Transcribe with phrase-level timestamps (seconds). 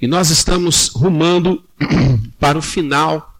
[0.00, 1.64] E nós estamos rumando
[2.38, 3.34] para o final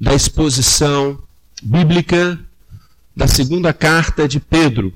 [0.00, 1.22] da exposição
[1.62, 2.38] bíblica
[3.14, 4.92] da segunda carta de Pedro.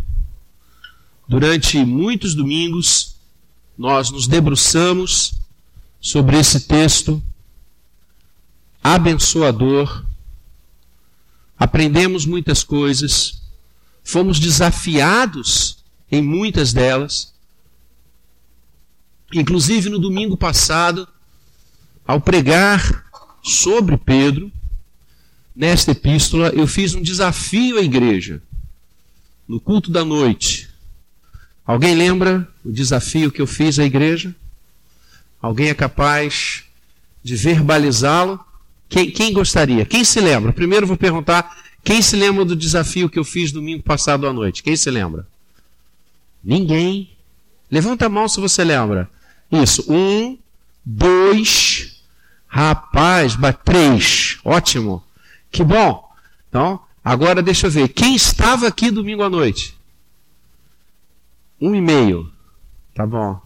[1.28, 3.16] Durante muitos domingos,
[3.76, 5.34] nós nos debruçamos
[6.00, 7.22] sobre esse texto
[8.82, 10.04] abençoador,
[11.58, 13.42] aprendemos muitas coisas,
[14.02, 15.78] fomos desafiados
[16.10, 17.32] em muitas delas.
[19.32, 21.06] Inclusive no domingo passado,
[22.06, 23.04] ao pregar
[23.42, 24.50] sobre Pedro,
[25.54, 28.42] nesta epístola, eu fiz um desafio à igreja,
[29.46, 30.68] no culto da noite.
[31.64, 34.34] Alguém lembra o desafio que eu fiz à igreja?
[35.40, 36.64] Alguém é capaz
[37.22, 38.44] de verbalizá-lo?
[38.88, 39.86] Quem, quem, gostaria?
[39.86, 40.52] Quem se lembra?
[40.52, 44.62] Primeiro vou perguntar: quem se lembra do desafio que eu fiz domingo passado à noite?
[44.62, 45.26] Quem se lembra?
[46.42, 47.10] Ninguém.
[47.70, 49.08] Levanta a mão se você lembra.
[49.50, 49.84] Isso.
[49.92, 50.38] Um,
[50.84, 52.02] dois,
[52.46, 54.38] rapaz, três.
[54.44, 55.02] Ótimo.
[55.50, 56.08] Que bom.
[56.48, 57.88] Então, agora deixa eu ver.
[57.88, 59.76] Quem estava aqui domingo à noite?
[61.60, 62.30] Um e meio.
[62.94, 63.40] Tá bom.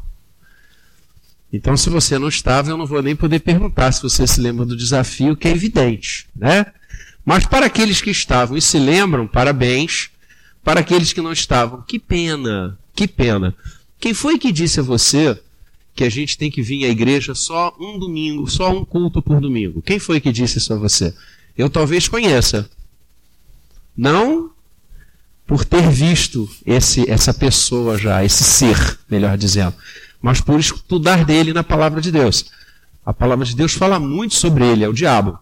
[1.52, 4.64] Então, se você não estava, eu não vou nem poder perguntar se você se lembra
[4.64, 6.66] do desafio, que é evidente, né?
[7.24, 10.10] Mas para aqueles que estavam e se lembram, parabéns.
[10.64, 13.54] Para aqueles que não estavam, que pena, que pena.
[14.00, 15.40] Quem foi que disse a você
[15.94, 19.40] que a gente tem que vir à igreja só um domingo, só um culto por
[19.40, 19.80] domingo?
[19.82, 21.14] Quem foi que disse isso a você?
[21.56, 22.68] Eu talvez conheça.
[23.96, 24.50] Não
[25.46, 29.74] por ter visto esse, essa pessoa já, esse ser, melhor dizendo,
[30.20, 32.46] mas por estudar dele na palavra de Deus.
[33.04, 35.38] A palavra de Deus fala muito sobre ele, é o diabo.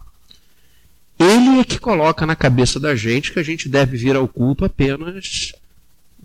[1.19, 4.65] Ele é que coloca na cabeça da gente que a gente deve vir ao culto
[4.65, 5.53] apenas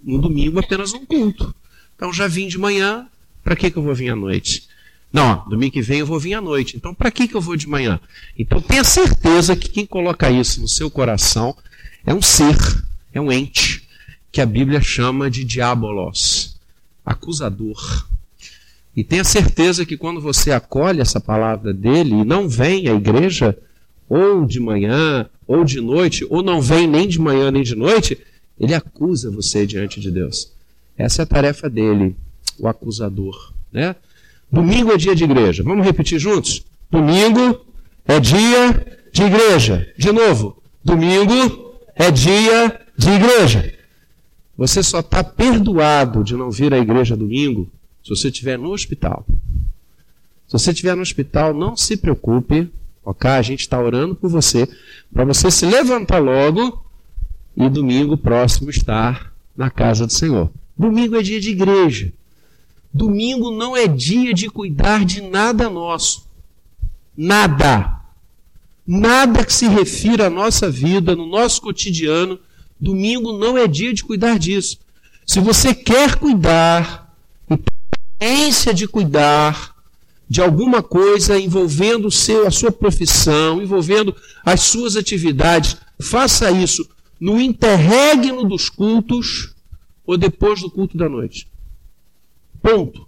[0.03, 1.53] no domingo, apenas um culto.
[1.95, 3.07] Então já vim de manhã,
[3.47, 4.67] para que, que eu vou vir à noite?
[5.11, 6.75] Não, domingo que vem eu vou vir à noite.
[6.75, 7.97] Então, para que, que eu vou de manhã?
[8.37, 11.55] Então, tenha certeza que quem coloca isso no seu coração
[12.05, 12.57] é um ser,
[13.13, 13.87] é um ente,
[14.33, 16.57] que a Bíblia chama de diabolos,
[17.05, 18.05] acusador.
[18.93, 23.57] E tenha certeza que quando você acolhe essa palavra dele e não vem à igreja,
[24.09, 28.19] ou de manhã, ou de noite, ou não vem nem de manhã nem de noite,
[28.59, 30.51] ele acusa você diante de Deus.
[30.97, 32.13] Essa é a tarefa dele,
[32.59, 33.53] o acusador.
[33.71, 33.95] Né?
[34.51, 35.63] Domingo é dia de igreja.
[35.63, 36.63] Vamos repetir juntos?
[36.89, 37.65] Domingo
[38.05, 39.87] é dia de igreja.
[39.97, 43.73] De novo, domingo é dia de igreja.
[44.57, 47.69] Você só está perdoado de não vir à igreja domingo
[48.03, 49.25] se você estiver no hospital.
[50.47, 52.71] Se você estiver no hospital, não se preocupe,
[53.03, 53.29] ok?
[53.29, 54.67] A gente está orando por você,
[55.13, 56.83] para você se levantar logo
[57.55, 60.49] e domingo próximo estar na casa do Senhor.
[60.77, 62.13] Domingo é dia de igreja.
[62.97, 66.27] Domingo não é dia de cuidar de nada nosso.
[67.15, 68.01] Nada.
[68.87, 72.39] Nada que se refira à nossa vida, no nosso cotidiano.
[72.79, 74.79] Domingo não é dia de cuidar disso.
[75.27, 77.15] Se você quer cuidar,
[77.47, 77.57] e
[78.17, 79.75] tem de cuidar
[80.27, 86.89] de alguma coisa envolvendo o seu, a sua profissão, envolvendo as suas atividades, faça isso
[87.19, 89.53] no interregno dos cultos
[90.03, 91.47] ou depois do culto da noite.
[92.67, 93.07] Ponto.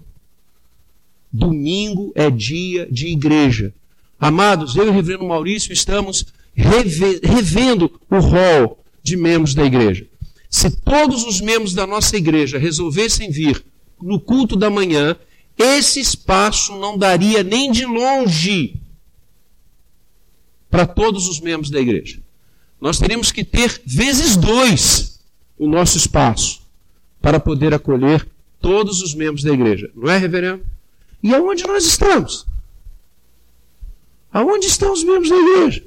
[1.30, 3.74] Domingo é dia de igreja.
[4.18, 10.08] Amados, eu e o reverendo Maurício estamos revendo o rol de membros da igreja.
[10.50, 13.66] Se todos os membros da nossa igreja resolvessem vir
[14.02, 15.14] no culto da manhã,
[15.58, 18.78] esse espaço não daria nem de longe
[20.70, 22.22] para todos os membros da igreja.
[22.80, 25.20] Nós teríamos que ter vezes dois
[25.58, 26.62] o nosso espaço
[27.22, 28.26] para poder acolher
[28.62, 29.90] todos os membros da igreja.
[29.96, 30.64] Não é, reverendo?
[31.22, 32.46] E aonde nós estamos?
[34.32, 35.84] Aonde estão os membros da igreja?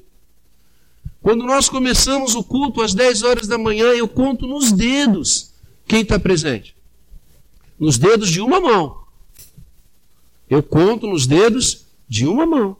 [1.22, 5.52] Quando nós começamos o culto às 10 horas da manhã, eu conto nos dedos
[5.86, 6.74] quem está presente.
[7.78, 9.02] Nos dedos de uma mão.
[10.50, 12.76] Eu conto nos dedos de uma mão.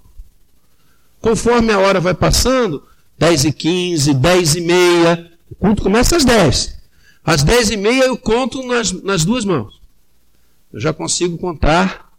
[1.20, 2.82] Conforme a hora vai passando,
[3.16, 6.76] 10 e 15, 10 e meia, o culto começa às 10.
[7.24, 9.81] Às 10 e meia eu conto nas, nas duas mãos
[10.72, 12.10] eu já consigo contar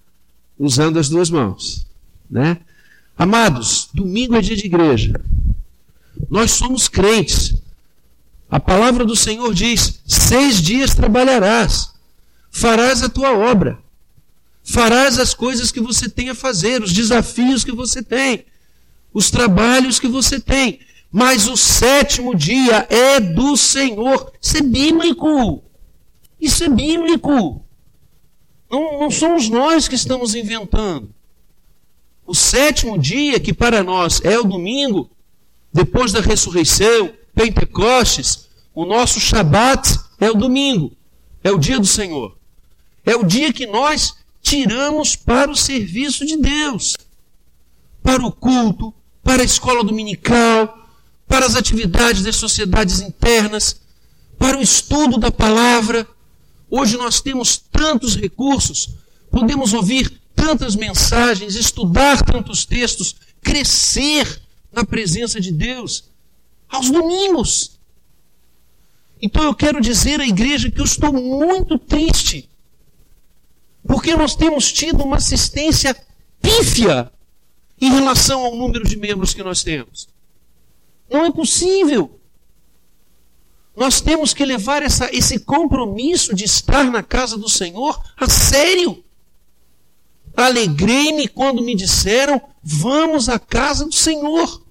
[0.57, 1.85] usando as duas mãos.
[2.29, 2.57] Né?
[3.17, 5.19] Amados, domingo é dia de igreja.
[6.29, 7.55] Nós somos crentes.
[8.49, 11.93] A palavra do Senhor diz: seis dias trabalharás,
[12.51, 13.79] farás a tua obra,
[14.63, 18.45] farás as coisas que você tem a fazer, os desafios que você tem,
[19.13, 20.79] os trabalhos que você tem.
[21.11, 24.31] Mas o sétimo dia é do Senhor.
[24.41, 25.63] Isso é bíblico.
[26.41, 27.63] Isso é bíblico.
[28.73, 31.13] Não, não somos nós que estamos inventando.
[32.25, 35.11] O sétimo dia, que para nós é o domingo,
[35.71, 40.91] depois da ressurreição, Pentecostes, o nosso Shabat é o domingo,
[41.43, 42.35] é o dia do Senhor.
[43.05, 46.97] É o dia que nós tiramos para o serviço de Deus,
[48.01, 48.91] para o culto,
[49.21, 50.89] para a escola dominical,
[51.27, 53.79] para as atividades das sociedades internas,
[54.39, 56.07] para o estudo da palavra.
[56.75, 58.89] Hoje nós temos tantos recursos,
[59.29, 64.41] podemos ouvir tantas mensagens, estudar tantos textos, crescer
[64.71, 66.05] na presença de Deus
[66.67, 67.79] aos domingos.
[69.21, 72.49] Então eu quero dizer à igreja que eu estou muito triste,
[73.87, 75.95] porque nós temos tido uma assistência
[76.41, 77.11] pífia
[77.79, 80.09] em relação ao número de membros que nós temos.
[81.07, 82.19] Não é possível.
[83.75, 89.03] Nós temos que levar essa, esse compromisso de estar na casa do Senhor a sério.
[90.35, 94.63] Alegrei-me quando me disseram: vamos à casa do Senhor.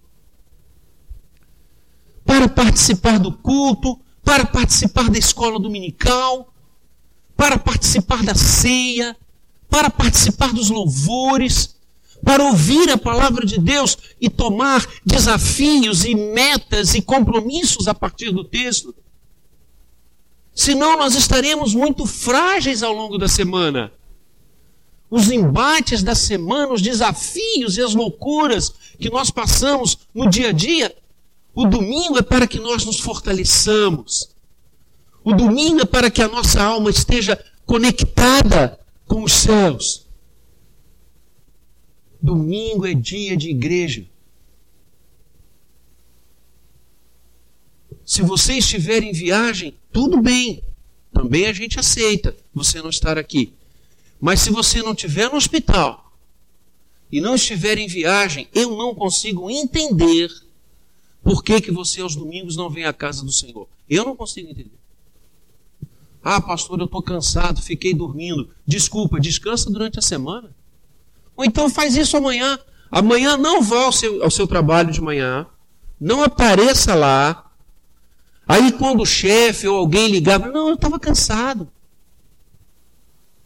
[2.25, 6.54] Para participar do culto, para participar da escola dominical,
[7.37, 9.16] para participar da ceia,
[9.69, 11.76] para participar dos louvores,
[12.25, 18.31] para ouvir a palavra de Deus e tomar desafios e metas e compromissos a partir
[18.31, 18.95] do texto.
[20.55, 23.93] Senão nós estaremos muito frágeis ao longo da semana
[25.13, 30.53] os embates da semana, os desafios e as loucuras que nós passamos no dia a
[30.53, 30.97] dia,
[31.55, 34.31] o domingo é para que nós nos fortaleçamos.
[35.23, 40.07] O domingo é para que a nossa alma esteja conectada com os céus.
[42.23, 44.07] Domingo é dia de igreja.
[48.05, 50.63] Se você estiver em viagem, tudo bem.
[51.13, 53.53] Também a gente aceita você não estar aqui.
[54.21, 56.13] Mas se você não estiver no hospital
[57.11, 60.31] e não estiver em viagem, eu não consigo entender
[61.23, 63.69] por que, que você aos domingos não vem à casa do Senhor.
[63.89, 64.79] Eu não consigo entender.
[66.23, 68.49] Ah, pastor, eu estou cansado, fiquei dormindo.
[68.65, 70.55] Desculpa, descansa durante a semana.
[71.43, 72.56] Ou então faz isso amanhã.
[72.89, 75.44] Amanhã não vá ao seu, ao seu trabalho de manhã.
[76.00, 77.50] Não apareça lá.
[78.47, 81.69] Aí quando o chefe ou alguém ligava, não, eu estava cansado.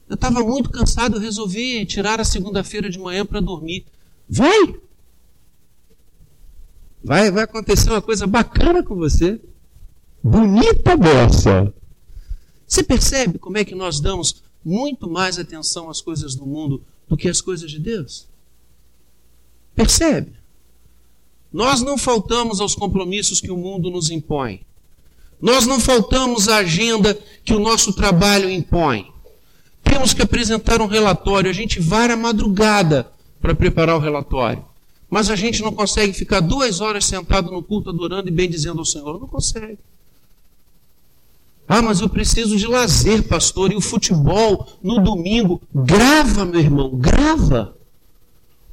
[0.07, 3.87] Eu estava muito cansado, eu resolvi tirar a segunda-feira de manhã para dormir.
[4.29, 4.75] Vai!
[7.03, 9.41] Vai, vai acontecer uma coisa bacana com você.
[10.23, 11.73] Bonita dessa.
[12.67, 17.17] Você percebe como é que nós damos muito mais atenção às coisas do mundo do
[17.17, 18.27] que às coisas de Deus?
[19.75, 20.33] Percebe?
[21.53, 24.61] Nós não faltamos aos compromissos que o mundo nos impõe.
[25.41, 27.15] Nós não faltamos à agenda
[27.45, 29.11] que o nosso trabalho impõe
[29.87, 31.49] temos que apresentar um relatório.
[31.49, 33.11] A gente vai à madrugada
[33.41, 34.65] para preparar o relatório.
[35.09, 38.85] Mas a gente não consegue ficar duas horas sentado no culto adorando e bendizendo ao
[38.85, 39.21] Senhor.
[39.21, 39.79] Não consegue.
[41.69, 43.73] Ah, mas eu preciso de lazer, pastor.
[43.73, 45.61] E o futebol no domingo.
[45.75, 47.77] Grava, meu irmão, grava.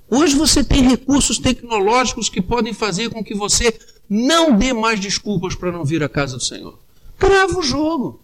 [0.10, 5.56] Hoje você tem recursos tecnológicos que podem fazer com que você não dê mais desculpas
[5.56, 6.78] para não vir à casa do Senhor.
[7.18, 8.20] Grava o jogo.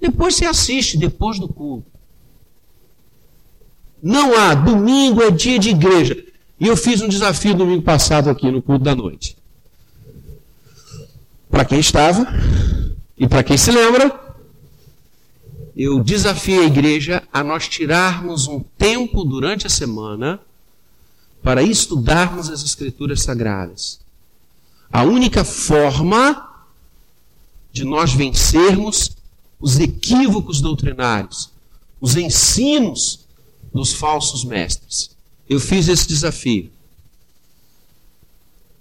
[0.00, 1.90] Depois você assiste, depois do culto.
[4.02, 6.24] Não há, domingo é dia de igreja.
[6.58, 9.36] E eu fiz um desafio domingo passado aqui no culto da noite.
[11.50, 12.26] Para quem estava
[13.18, 14.28] e para quem se lembra,
[15.76, 20.40] eu desafiei a igreja a nós tirarmos um tempo durante a semana
[21.42, 24.00] para estudarmos as Escrituras Sagradas.
[24.92, 26.48] A única forma
[27.72, 29.10] de nós vencermos
[29.60, 31.50] os equívocos doutrinários,
[32.00, 33.26] os ensinos
[33.72, 35.10] dos falsos mestres.
[35.48, 36.70] Eu fiz esse desafio.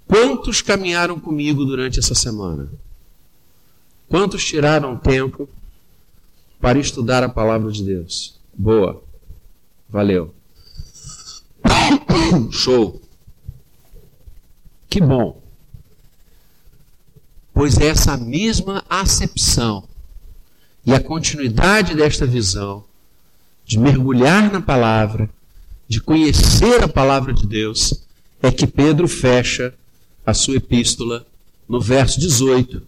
[0.07, 2.69] Quantos caminharam comigo durante essa semana?
[4.07, 5.49] Quantos tiraram tempo
[6.61, 8.39] para estudar a palavra de Deus?
[8.53, 9.03] Boa.
[9.89, 10.33] Valeu.
[12.51, 13.01] Show.
[14.89, 15.41] Que bom.
[17.53, 19.87] Pois é essa mesma acepção
[20.85, 22.85] e a continuidade desta visão,
[23.65, 25.29] de mergulhar na palavra,
[25.85, 28.05] de conhecer a palavra de Deus,
[28.41, 29.73] é que Pedro fecha
[30.25, 31.25] a sua epístola
[31.67, 32.81] no verso 18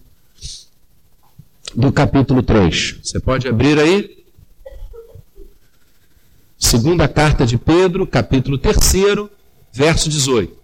[1.74, 2.98] do capítulo 3.
[3.02, 4.24] Você pode abrir aí?
[6.58, 8.76] Segunda carta de Pedro, capítulo 3,
[9.72, 10.60] verso 18.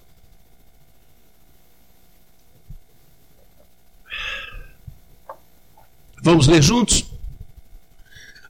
[6.22, 7.04] Vamos ler juntos?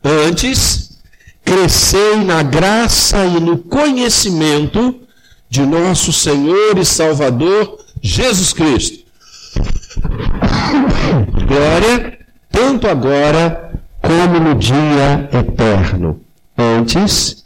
[0.02, 0.98] Antes,
[1.44, 5.00] crescei na graça e no conhecimento
[5.48, 9.04] de nosso Senhor e Salvador Jesus Cristo.
[11.46, 12.15] Glória,
[12.56, 13.70] tanto agora
[14.00, 16.22] como no dia eterno.
[16.56, 17.44] Antes,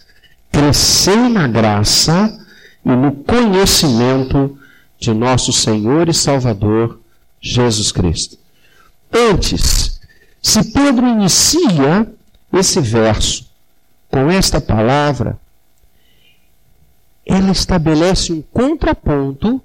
[0.53, 2.39] crescei na graça
[2.87, 4.57] e no conhecimento
[5.01, 7.01] de nosso Senhor e Salvador
[7.41, 8.39] Jesus Cristo.
[9.13, 10.01] Antes,
[10.41, 12.07] se Pedro inicia
[12.53, 13.51] esse verso
[14.09, 15.37] com esta palavra,
[17.27, 19.61] ela estabelece um contraponto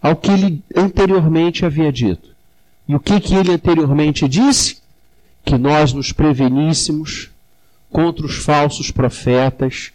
[0.00, 2.31] ao que ele anteriormente havia dito.
[2.92, 4.76] E o que, que ele anteriormente disse?
[5.46, 7.30] Que nós nos preveníssemos
[7.90, 9.92] contra os falsos profetas,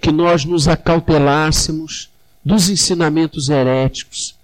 [0.00, 2.10] que nós nos acautelássemos
[2.44, 4.34] dos ensinamentos heréticos,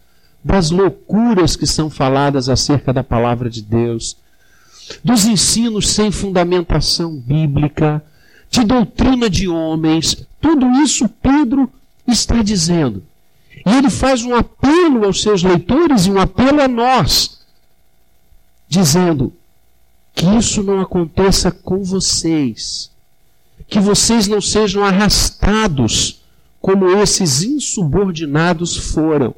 [0.44, 4.16] das loucuras que são faladas acerca da palavra de Deus,
[5.02, 8.00] dos ensinos sem fundamentação bíblica,
[8.48, 10.24] de doutrina de homens.
[10.40, 11.68] Tudo isso Pedro
[12.06, 13.02] está dizendo.
[13.66, 17.38] E ele faz um apelo aos seus leitores e um apelo a nós,
[18.68, 19.32] dizendo
[20.14, 22.90] que isso não aconteça com vocês,
[23.66, 26.20] que vocês não sejam arrastados
[26.60, 29.34] como esses insubordinados foram,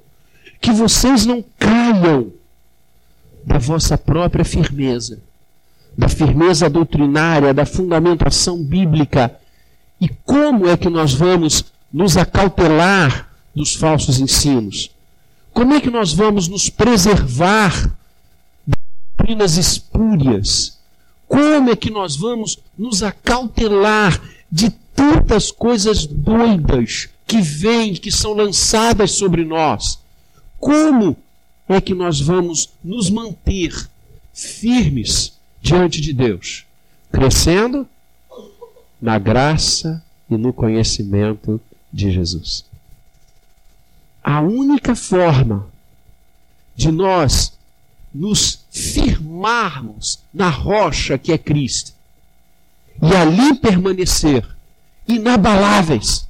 [0.61, 2.33] que vocês não caiam
[3.45, 5.21] da vossa própria firmeza,
[5.97, 9.35] da firmeza doutrinária, da fundamentação bíblica.
[10.01, 14.91] E como é que nós vamos nos acautelar dos falsos ensinos?
[15.53, 17.91] Como é que nós vamos nos preservar
[19.31, 20.79] doutrinas espúrias?
[21.29, 24.21] Como é que nós vamos nos acautelar
[24.51, 29.99] de tantas coisas doidas que vêm, que são lançadas sobre nós?
[30.59, 31.17] Como
[31.69, 33.73] é que nós vamos nos manter
[34.35, 35.33] firmes
[35.63, 36.65] diante de Deus?
[37.13, 37.87] Crescendo
[39.01, 41.61] na graça e no conhecimento
[41.93, 42.65] de Jesus.
[44.23, 45.67] A única forma
[46.77, 47.53] de nós
[48.13, 51.93] nos firmarmos na rocha que é Cristo
[53.03, 54.47] e ali permanecer
[55.07, 56.29] inabaláveis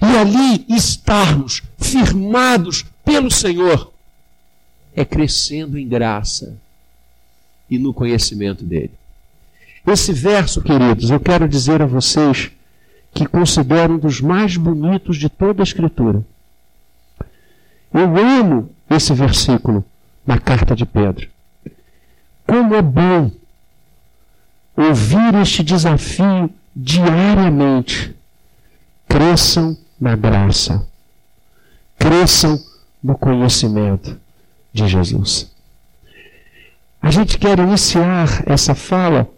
[0.00, 3.92] e ali estarmos firmados pelo Senhor
[4.94, 6.56] é crescendo em graça
[7.68, 8.92] e no conhecimento dele.
[9.86, 12.50] Esse verso, queridos, eu quero dizer a vocês
[13.12, 16.24] que considero um dos mais bonitos de toda a Escritura.
[17.92, 19.84] Eu amo esse versículo
[20.26, 21.28] na carta de Pedro.
[22.46, 23.30] Como é bom
[24.76, 28.14] ouvir este desafio diariamente.
[29.08, 30.86] Cresçam na graça,
[31.98, 32.58] cresçam
[33.02, 34.18] no conhecimento
[34.72, 35.52] de Jesus.
[37.00, 39.28] A gente quer iniciar essa fala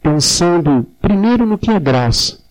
[0.00, 2.42] pensando primeiro no que é graça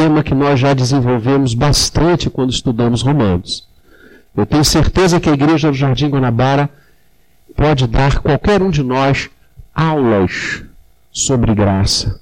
[0.00, 3.68] tema que nós já desenvolvemos bastante quando estudamos Romanos.
[4.36, 6.70] Eu tenho certeza que a Igreja do Jardim Guanabara
[7.56, 9.28] pode dar qualquer um de nós
[9.74, 10.62] aulas
[11.12, 12.20] sobre graça.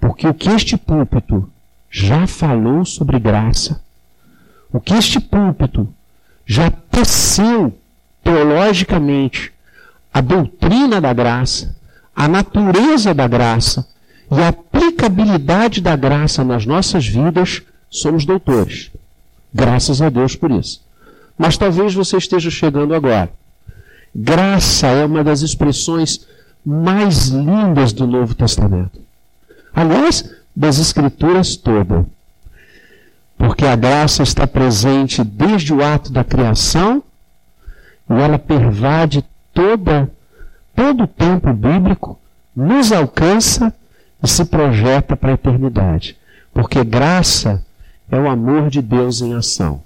[0.00, 1.48] Porque o que este púlpito
[1.90, 3.80] já falou sobre graça,
[4.72, 5.88] o que este púlpito
[6.44, 7.72] já teceu
[8.24, 9.52] teologicamente
[10.12, 11.76] a doutrina da graça,
[12.14, 13.86] a natureza da graça,
[14.30, 18.90] e a aplicabilidade da graça nas nossas vidas, somos doutores.
[19.52, 20.80] Graças a Deus por isso.
[21.36, 23.30] Mas talvez você esteja chegando agora.
[24.14, 26.26] Graça é uma das expressões
[26.64, 29.00] mais lindas do Novo Testamento.
[29.74, 32.04] Aliás, das Escrituras todas.
[33.36, 37.02] Porque a graça está presente desde o ato da criação
[38.08, 40.10] e ela pervade toda,
[40.76, 42.18] todo o tempo bíblico,
[42.54, 43.74] nos alcança
[44.22, 46.16] e se projeta para a eternidade.
[46.52, 47.64] Porque graça
[48.10, 49.82] é o amor de Deus em ação.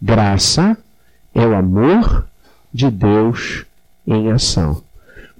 [0.00, 0.78] Graça
[1.34, 2.26] é o amor
[2.72, 3.64] de Deus
[4.06, 4.82] em ação.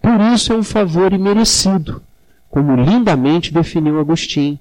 [0.03, 2.03] Por isso é um favor imerecido,
[2.51, 4.59] como lindamente definiu Agostinho.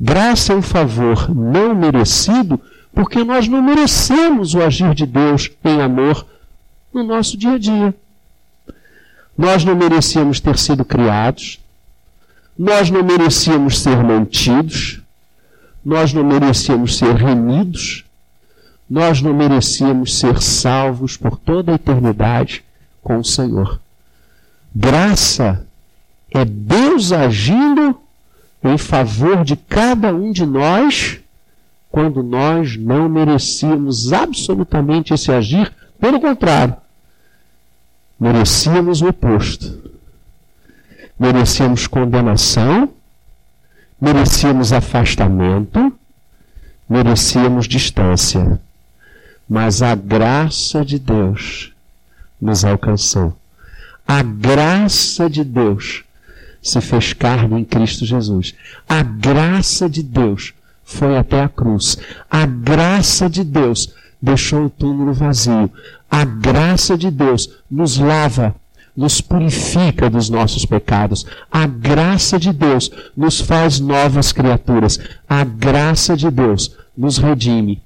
[0.00, 2.60] Graça é um favor não merecido,
[2.94, 6.26] porque nós não merecemos o agir de Deus em amor
[6.92, 7.94] no nosso dia a dia.
[9.36, 11.60] Nós não merecíamos ter sido criados,
[12.58, 15.00] nós não merecíamos ser mantidos,
[15.84, 18.04] nós não merecíamos ser remidos,
[18.92, 22.62] nós não merecíamos ser salvos por toda a eternidade
[23.02, 23.80] com o Senhor.
[24.74, 25.66] Graça
[26.30, 27.98] é Deus agindo
[28.62, 31.20] em favor de cada um de nós
[31.90, 36.76] quando nós não merecíamos absolutamente esse agir, pelo contrário,
[38.20, 39.90] merecíamos o oposto.
[41.18, 42.90] Merecíamos condenação,
[43.98, 45.90] merecíamos afastamento,
[46.86, 48.60] merecíamos distância,
[49.52, 51.72] mas a graça de Deus
[52.40, 53.36] nos alcançou.
[54.08, 56.04] A graça de Deus
[56.62, 58.54] se fez carne em Cristo Jesus.
[58.88, 61.98] A graça de Deus foi até a cruz.
[62.30, 63.92] A graça de Deus
[64.22, 65.70] deixou o túmulo vazio.
[66.10, 68.56] A graça de Deus nos lava,
[68.96, 71.26] nos purifica dos nossos pecados.
[71.50, 74.98] A graça de Deus nos faz novas criaturas.
[75.28, 77.81] A graça de Deus nos redime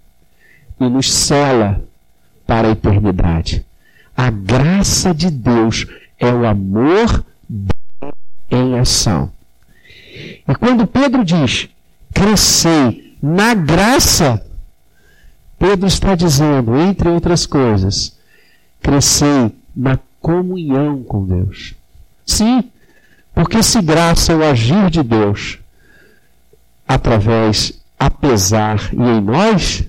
[0.81, 1.83] e nos cela
[2.47, 3.65] para a eternidade.
[4.17, 5.87] A graça de Deus
[6.19, 7.25] é o amor
[8.51, 9.31] em ação.
[10.49, 11.69] E quando Pedro diz,
[12.15, 14.45] crescei na graça,
[15.59, 18.17] Pedro está dizendo, entre outras coisas,
[18.81, 21.75] crescei na comunhão com Deus.
[22.25, 22.65] Sim,
[23.35, 25.59] porque se graça é o agir de Deus
[26.87, 29.85] através, apesar e em nós,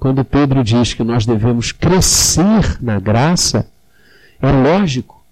[0.00, 3.68] quando Pedro diz que nós devemos crescer na graça,
[4.40, 5.22] é lógico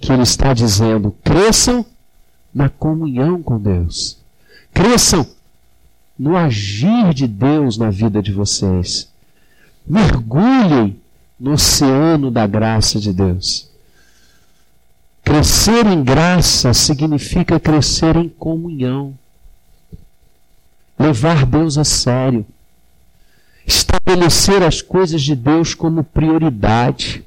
[0.00, 1.84] que ele está dizendo: cresçam
[2.52, 4.18] na comunhão com Deus.
[4.72, 5.26] Cresçam
[6.18, 9.06] no agir de Deus na vida de vocês.
[9.86, 10.98] Mergulhem
[11.38, 13.68] no oceano da graça de Deus.
[15.22, 19.12] Crescer em graça significa crescer em comunhão.
[20.98, 22.46] Levar Deus a sério.
[23.66, 27.24] Estabelecer as coisas de Deus como prioridade.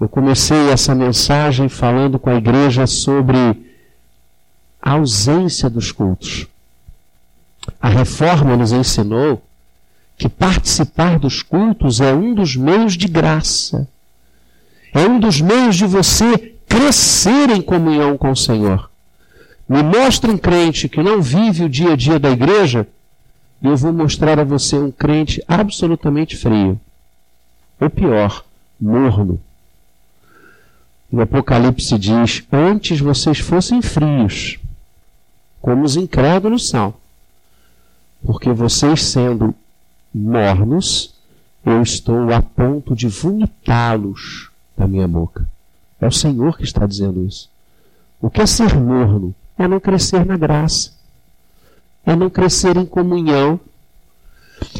[0.00, 3.36] Eu comecei essa mensagem falando com a igreja sobre
[4.80, 6.46] a ausência dos cultos.
[7.80, 9.42] A reforma nos ensinou
[10.16, 13.88] que participar dos cultos é um dos meios de graça.
[14.92, 18.90] É um dos meios de você crescer em comunhão com o Senhor.
[19.68, 22.86] Me mostra um crente que não vive o dia a dia da igreja,
[23.60, 26.80] e eu vou mostrar a você um crente absolutamente frio.
[27.80, 28.44] Ou pior,
[28.80, 29.40] morno.
[31.10, 34.58] O Apocalipse diz: Antes vocês fossem frios,
[35.60, 36.94] como os incrédulos são.
[38.24, 39.54] Porque vocês, sendo
[40.12, 41.14] mornos,
[41.64, 45.48] eu estou a ponto de vomitá-los da minha boca.
[46.00, 47.48] É o Senhor que está dizendo isso.
[48.20, 49.34] O que é ser morno?
[49.58, 50.92] É não crescer na graça,
[52.04, 53.60] é não crescer em comunhão,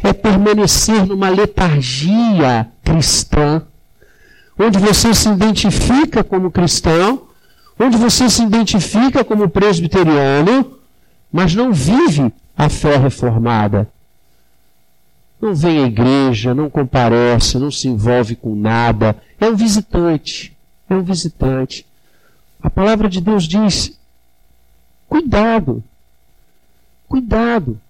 [0.03, 3.63] é permanecer numa letargia cristã
[4.59, 7.23] onde você se identifica como cristão,
[7.79, 10.79] onde você se identifica como presbiteriano,
[11.33, 13.89] mas não vive a fé reformada.
[15.41, 19.17] Não vem à igreja, não comparece, não se envolve com nada.
[19.41, 20.57] É um visitante.
[20.91, 21.87] É um visitante.
[22.61, 23.97] A palavra de Deus diz:
[25.09, 25.85] cuidado.
[27.09, 27.81] Cuidado.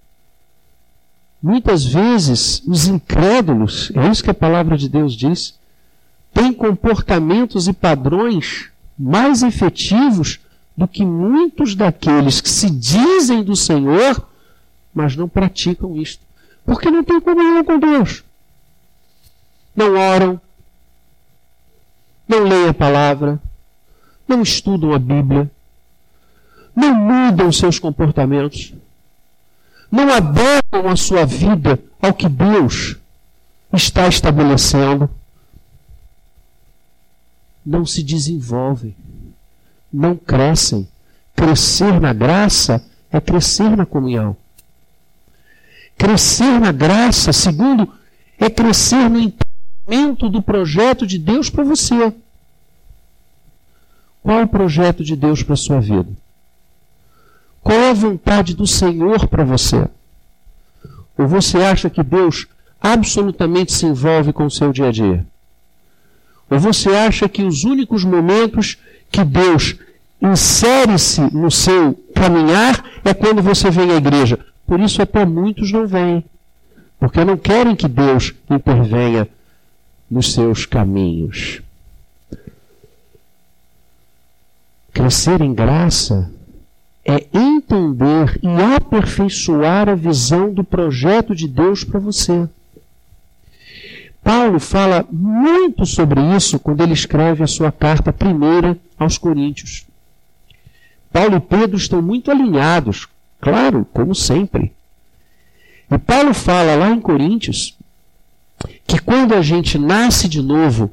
[1.42, 5.58] Muitas vezes os incrédulos, é isso que a palavra de Deus diz,
[6.32, 10.40] têm comportamentos e padrões mais efetivos
[10.76, 14.24] do que muitos daqueles que se dizem do Senhor,
[14.94, 16.22] mas não praticam isto.
[16.64, 18.24] Porque não têm comunhão com Deus.
[19.74, 20.40] Não oram,
[22.28, 23.40] não leem a palavra,
[24.26, 25.50] não estudam a Bíblia,
[26.74, 28.74] não mudam seus comportamentos,
[29.90, 32.96] não adequam a sua vida ao que Deus
[33.72, 35.10] está estabelecendo
[37.64, 38.96] não se desenvolvem,
[39.92, 40.88] não crescem.
[41.36, 44.36] Crescer na graça é crescer na comunhão.
[45.96, 47.92] Crescer na graça, segundo,
[48.38, 52.12] é crescer no entendimento do projeto de Deus para você.
[54.22, 56.10] Qual é o projeto de Deus para a sua vida?
[57.68, 59.86] Qual é a vontade do Senhor para você?
[61.18, 62.46] Ou você acha que Deus
[62.80, 65.26] absolutamente se envolve com o seu dia a dia?
[66.48, 68.78] Ou você acha que os únicos momentos
[69.10, 69.76] que Deus
[70.18, 74.38] insere-se no seu caminhar é quando você vem à igreja?
[74.66, 76.24] Por isso até muitos não vêm.
[76.98, 79.28] Porque não querem que Deus intervenha
[80.10, 81.60] nos seus caminhos.
[84.90, 86.32] Crescer em graça
[87.08, 92.46] é entender e aperfeiçoar a visão do projeto de Deus para você.
[94.22, 99.86] Paulo fala muito sobre isso quando ele escreve a sua carta primeira aos Coríntios.
[101.10, 103.08] Paulo e Pedro estão muito alinhados,
[103.40, 104.70] claro, como sempre.
[105.90, 107.74] E Paulo fala lá em Coríntios
[108.86, 110.90] que quando a gente nasce de novo,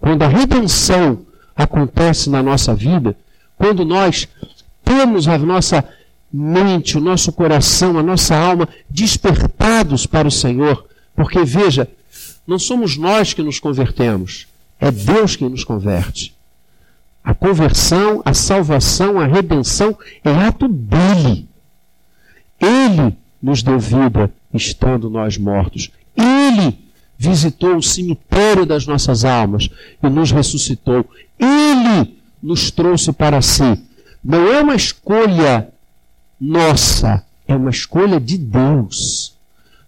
[0.00, 1.20] quando a redenção
[1.54, 3.14] acontece na nossa vida,
[3.58, 4.26] quando nós
[4.90, 5.84] temos a nossa
[6.32, 10.84] mente, o nosso coração, a nossa alma despertados para o Senhor.
[11.14, 11.88] Porque veja,
[12.44, 14.48] não somos nós que nos convertemos,
[14.80, 16.34] é Deus quem nos converte.
[17.22, 21.48] A conversão, a salvação, a redenção é ato dele.
[22.58, 25.90] Ele nos deu vida estando nós mortos.
[26.16, 26.76] Ele
[27.16, 29.70] visitou o cemitério das nossas almas
[30.02, 31.08] e nos ressuscitou.
[31.38, 33.78] Ele nos trouxe para si.
[34.22, 35.68] Não é uma escolha
[36.40, 39.34] nossa, é uma escolha de Deus.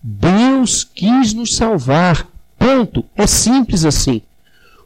[0.02, 2.26] Deus quis nos salvar.
[2.58, 3.04] Ponto.
[3.16, 4.22] É simples assim.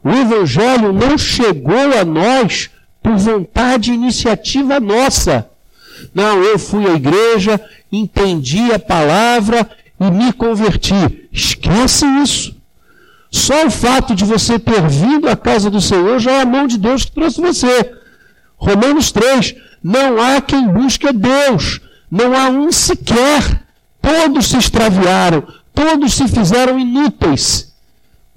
[0.03, 2.69] O Evangelho não chegou a nós
[3.01, 5.49] por vontade e iniciativa nossa.
[6.13, 7.59] Não, eu fui à igreja,
[7.91, 11.27] entendi a palavra e me converti.
[11.31, 12.55] Esquece isso.
[13.29, 16.67] Só o fato de você ter vindo à casa do Senhor já é a mão
[16.67, 17.91] de Deus que trouxe você.
[18.57, 19.55] Romanos 3.
[19.81, 21.79] Não há quem busque a Deus.
[22.11, 23.63] Não há um sequer.
[24.01, 25.43] Todos se extraviaram.
[25.73, 27.73] Todos se fizeram inúteis.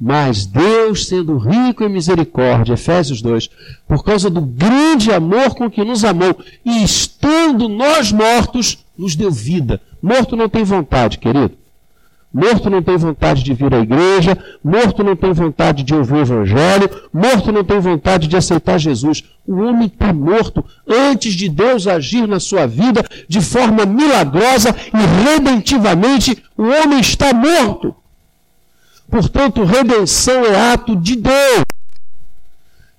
[0.01, 3.51] Mas Deus, sendo rico em misericórdia, Efésios 2,
[3.87, 9.31] por causa do grande amor com que nos amou, e estando nós mortos, nos deu
[9.31, 9.79] vida.
[10.03, 11.60] Morto não tem vontade, querido.
[12.33, 16.21] Morto não tem vontade de vir à igreja, morto não tem vontade de ouvir o
[16.21, 19.25] evangelho, morto não tem vontade de aceitar Jesus.
[19.45, 25.29] O homem está morto antes de Deus agir na sua vida de forma milagrosa e
[25.29, 26.41] redentivamente.
[26.57, 27.97] O homem está morto.
[29.11, 31.65] Portanto, redenção é ato de Deus.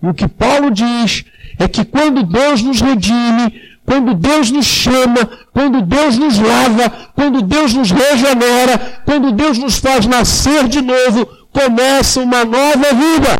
[0.03, 1.23] E o que Paulo diz
[1.57, 7.41] é que quando Deus nos redime, quando Deus nos chama, quando Deus nos lava, quando
[7.41, 13.35] Deus nos regenera, quando Deus nos faz nascer de novo, começa uma nova vida.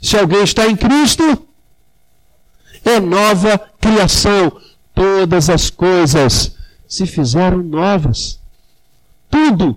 [0.00, 1.46] Se alguém está em Cristo,
[2.84, 4.52] é nova criação.
[4.94, 8.40] Todas as coisas se fizeram novas.
[9.30, 9.76] Tudo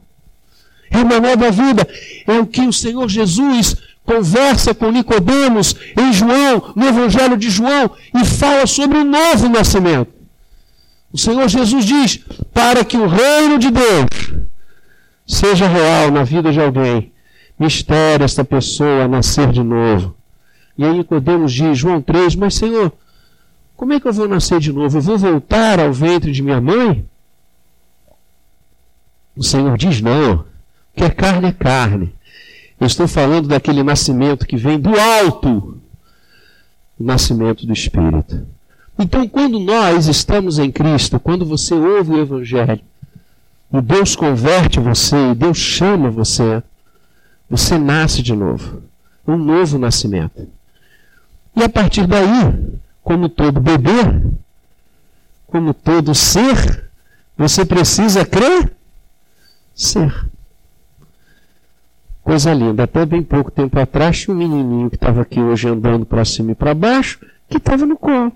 [0.90, 1.88] é uma nova vida.
[2.28, 7.92] É o que o Senhor Jesus conversa com Nicodemos em João, no Evangelho de João,
[8.14, 10.21] e fala sobre o novo nascimento.
[11.12, 12.18] O Senhor Jesus diz:
[12.54, 14.46] para que o reino de Deus
[15.28, 17.12] seja real na vida de alguém,
[17.60, 20.16] mistério esta pessoa nascer de novo.
[20.78, 22.92] E aí Nicodemos diz, João 3, mas Senhor,
[23.76, 24.98] como é que eu vou nascer de novo?
[24.98, 27.06] Eu vou voltar ao ventre de minha mãe?
[29.36, 30.46] O Senhor diz, não.
[30.96, 32.14] Que é carne é carne.
[32.80, 35.82] Eu estou falando daquele nascimento que vem do alto
[37.02, 38.46] o nascimento do Espírito.
[39.02, 42.82] Então, quando nós estamos em Cristo, quando você ouve o Evangelho,
[43.74, 46.62] e Deus converte você, e Deus chama você,
[47.50, 48.84] você nasce de novo.
[49.28, 50.48] Um novo nascimento.
[51.56, 54.22] E a partir daí, como todo bebê,
[55.48, 56.86] como todo ser,
[57.36, 58.72] você precisa crer?
[59.74, 60.14] Ser.
[62.22, 62.84] Coisa linda.
[62.84, 66.52] Até bem pouco tempo atrás tinha um menininho que estava aqui hoje andando para cima
[66.52, 68.32] e para baixo, que estava no colo.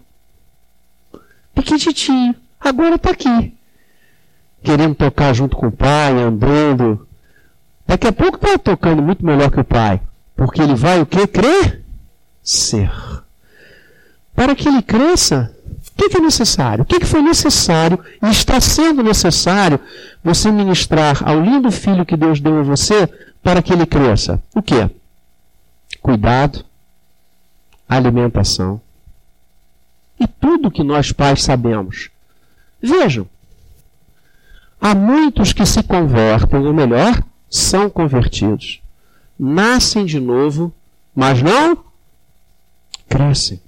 [1.55, 2.35] Pequititinho.
[2.59, 3.55] Agora está aqui.
[4.61, 7.07] Querendo tocar junto com o pai, andando.
[7.87, 10.01] Daqui a pouco está tocando muito melhor que o pai.
[10.35, 11.25] Porque ele vai o que?
[11.27, 12.91] Crescer.
[14.35, 15.55] Para que ele cresça,
[15.91, 16.83] o que, que, é necessário?
[16.83, 19.79] O que, que foi necessário e está sendo necessário
[20.21, 23.07] você ministrar ao lindo filho que Deus deu a você
[23.41, 24.43] para que ele cresça?
[24.53, 24.89] O que?
[26.01, 26.65] Cuidado,
[27.87, 28.81] alimentação
[30.19, 32.09] e tudo que nós pais sabemos.
[32.81, 33.27] Vejam,
[34.79, 38.81] há muitos que se convertem, ou melhor, são convertidos,
[39.37, 40.73] nascem de novo,
[41.15, 41.83] mas não
[43.07, 43.61] crescem.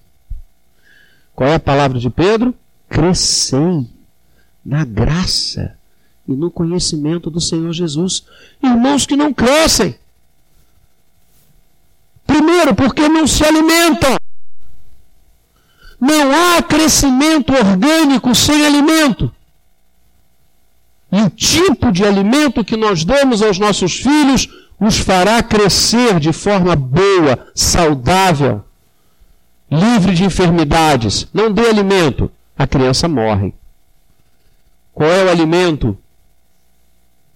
[1.33, 2.53] Qual é a palavra de Pedro?
[2.89, 3.87] Crescei
[4.65, 5.77] na graça
[6.27, 8.25] e no conhecimento do Senhor Jesus.
[8.61, 9.95] Irmãos que não crescem.
[12.25, 14.17] Primeiro, porque não se alimentam.
[15.99, 19.31] Não há crescimento orgânico sem alimento.
[21.11, 24.47] E o tipo de alimento que nós damos aos nossos filhos
[24.79, 28.63] os fará crescer de forma boa, saudável,
[29.71, 31.27] livre de enfermidades.
[31.33, 33.53] Não dê alimento, a criança morre.
[34.93, 35.97] Qual é o alimento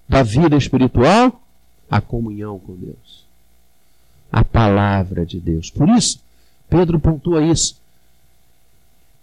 [0.07, 1.41] da vida espiritual?
[1.89, 3.25] A comunhão com Deus.
[4.31, 5.69] A palavra de Deus.
[5.69, 6.21] Por isso,
[6.69, 7.80] Pedro pontua isso.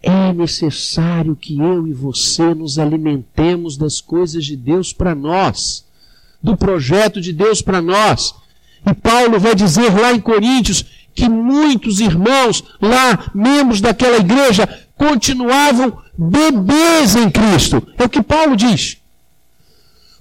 [0.03, 5.85] É necessário que eu e você nos alimentemos das coisas de Deus para nós,
[6.43, 8.35] do projeto de Deus para nós.
[8.87, 10.85] E Paulo vai dizer lá em Coríntios
[11.15, 17.87] que muitos irmãos lá, membros daquela igreja, continuavam bebês em Cristo.
[17.99, 18.99] É o que Paulo diz.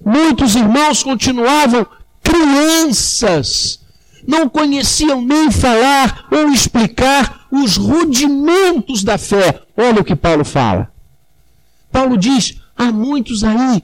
[0.04, 1.86] Muitos irmãos continuavam
[2.22, 3.80] crianças,
[4.28, 9.62] não conheciam nem falar ou explicar os rudimentos da fé.
[9.74, 10.92] Olha o que Paulo fala.
[11.90, 13.82] Paulo diz: há muitos aí,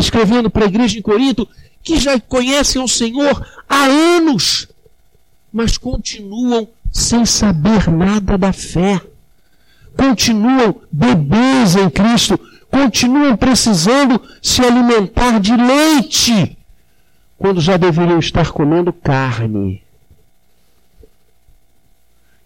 [0.00, 1.48] escrevendo para a igreja em Corinto,
[1.80, 4.66] que já conhecem o Senhor há anos,
[5.52, 9.00] mas continuam sem saber nada da fé.
[9.96, 16.58] Continuam bebês em Cristo, continuam precisando se alimentar de leite,
[17.42, 19.82] quando já deveriam estar comendo carne.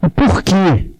[0.02, 0.90] E por que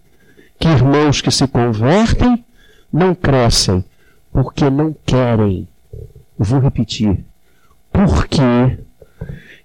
[0.61, 2.45] que irmãos que se convertem
[2.93, 3.83] não crescem?
[4.31, 5.67] Porque não querem.
[6.39, 7.25] Vou repetir.
[7.91, 8.43] Por que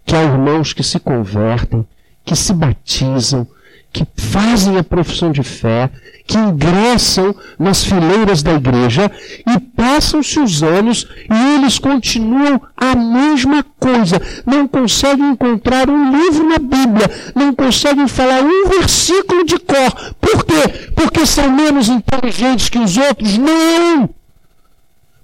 [0.05, 1.85] que há irmãos que se convertem,
[2.23, 3.45] que se batizam,
[3.91, 5.89] que fazem a profissão de fé,
[6.25, 9.11] que ingressam nas fileiras da igreja
[9.45, 14.21] e passam-se os anos e eles continuam a mesma coisa.
[14.45, 20.13] Não conseguem encontrar um livro na Bíblia, não conseguem falar um versículo de cor.
[20.21, 20.91] Por quê?
[20.95, 23.37] Porque são menos inteligentes que os outros?
[23.37, 24.09] Não!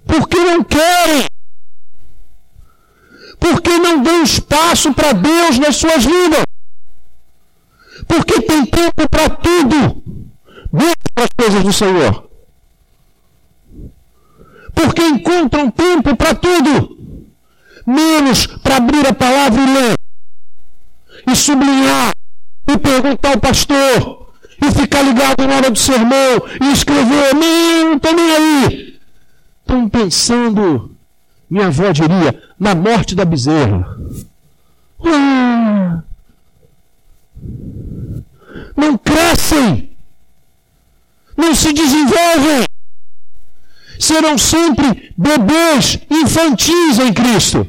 [0.06, 1.24] Porque não querem.
[3.38, 6.47] Porque não dão espaço para Deus nas suas vidas.
[8.08, 10.02] Porque tem tempo para tudo,
[10.72, 12.28] menos para as coisas do Senhor.
[14.74, 16.96] Porque encontram tempo para tudo,
[17.86, 19.94] menos para abrir a palavra e ler,
[21.26, 22.12] e sublinhar,
[22.66, 28.12] e perguntar ao pastor, e ficar ligado na hora do sermão, e escrever, não estou
[28.14, 29.00] nem aí.
[29.60, 30.96] Estão pensando,
[31.50, 33.98] minha avó diria, na morte da bezerra.
[35.04, 36.02] Ah,
[38.78, 39.90] não crescem,
[41.36, 42.64] não se desenvolvem,
[43.98, 47.66] serão sempre bebês infantis em Cristo.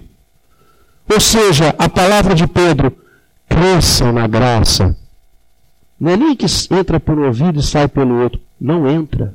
[1.11, 2.95] Ou seja, a palavra de Pedro,
[3.47, 4.95] cresçam na graça.
[5.99, 8.39] Não é nem que entra por um ouvido e sai pelo outro.
[8.61, 9.33] Não entra.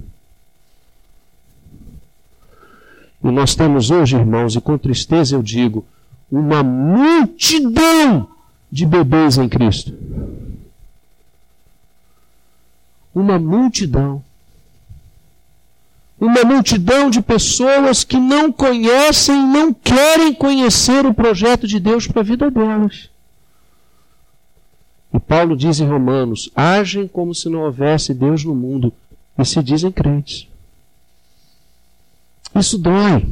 [3.23, 5.85] E nós temos hoje, irmãos, e com tristeza eu digo,
[6.31, 8.29] uma multidão
[8.71, 9.93] de bebês em Cristo
[13.15, 14.23] uma multidão.
[16.21, 22.21] Uma multidão de pessoas que não conhecem, não querem conhecer o projeto de Deus para
[22.21, 23.11] a vida delas.
[25.13, 28.93] E Paulo diz em Romanos: agem como se não houvesse Deus no mundo
[29.39, 30.49] e se dizem crentes.
[32.55, 33.27] Isso dói.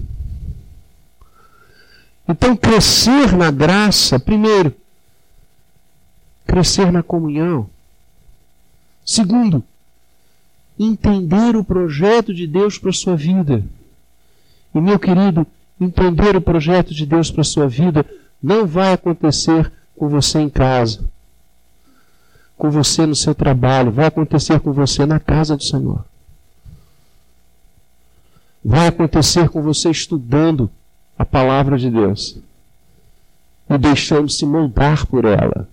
[2.29, 4.75] Então, crescer na graça, primeiro,
[6.47, 7.69] crescer na comunhão.
[9.05, 9.65] Segundo,
[10.79, 13.65] entender o projeto de Deus para a sua vida.
[14.75, 15.47] E meu querido,
[15.81, 18.05] entender o projeto de Deus para a sua vida
[18.43, 21.05] não vai acontecer com você em casa,
[22.57, 26.05] com você no seu trabalho, vai acontecer com você na casa do Senhor.
[28.65, 30.71] Vai acontecer com você estudando
[31.19, 32.39] a palavra de Deus
[33.69, 35.69] e deixando-se moldar por ela.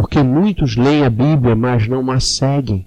[0.00, 2.86] Porque muitos leem a Bíblia, mas não a seguem.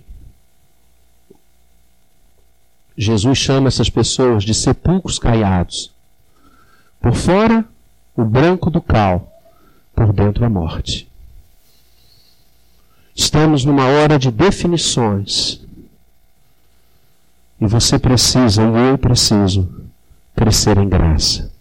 [2.98, 5.92] Jesus chama essas pessoas de sepulcros caiados.
[7.00, 7.64] Por fora,
[8.16, 9.32] o branco do cal,
[9.94, 11.08] por dentro a morte.
[13.16, 15.62] Estamos numa hora de definições.
[17.62, 19.88] E você precisa, e eu preciso,
[20.36, 21.54] crescer em graça.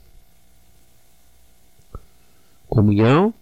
[2.67, 3.35] Comunhão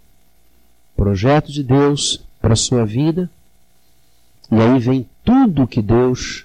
[1.01, 3.31] projeto de Deus para a sua vida.
[4.53, 6.45] E aí vem tudo que Deus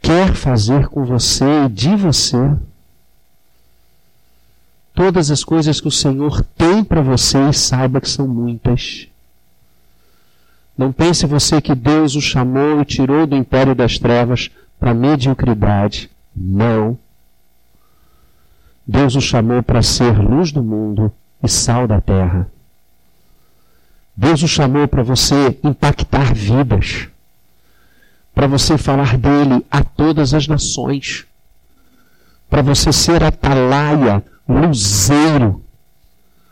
[0.00, 2.56] quer fazer com você e de você.
[4.94, 9.06] Todas as coisas que o Senhor tem para você e saiba que são muitas.
[10.76, 16.10] Não pense você que Deus o chamou e tirou do império das trevas para mediocridade.
[16.34, 16.98] Não.
[18.86, 21.12] Deus o chamou para ser luz do mundo
[21.42, 22.50] e sal da terra.
[24.18, 27.06] Deus o chamou para você impactar vidas,
[28.34, 31.24] para você falar dele a todas as nações,
[32.50, 35.62] para você ser atalaia, luzeiro,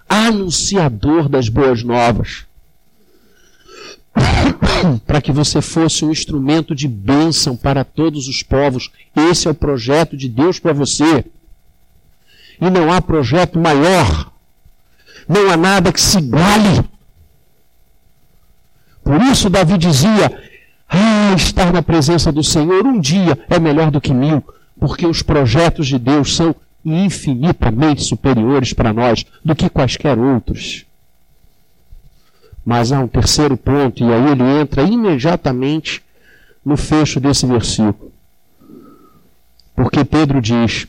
[0.09, 2.46] anunciador das boas novas,
[5.05, 8.92] para que você fosse um instrumento de bênção para todos os povos.
[9.29, 11.24] Esse é o projeto de Deus para você.
[12.61, 14.31] E não há projeto maior.
[15.29, 16.95] Não há nada que se iguale
[19.07, 20.37] Por isso Davi dizia:
[20.88, 24.42] Ah, estar na presença do Senhor um dia é melhor do que mil,
[24.81, 26.53] porque os projetos de Deus são
[26.85, 30.85] infinitamente superiores para nós do que quaisquer outros.
[32.64, 36.03] Mas há um terceiro ponto, e aí ele entra imediatamente
[36.64, 38.12] no fecho desse versículo.
[39.77, 40.88] Porque Pedro diz: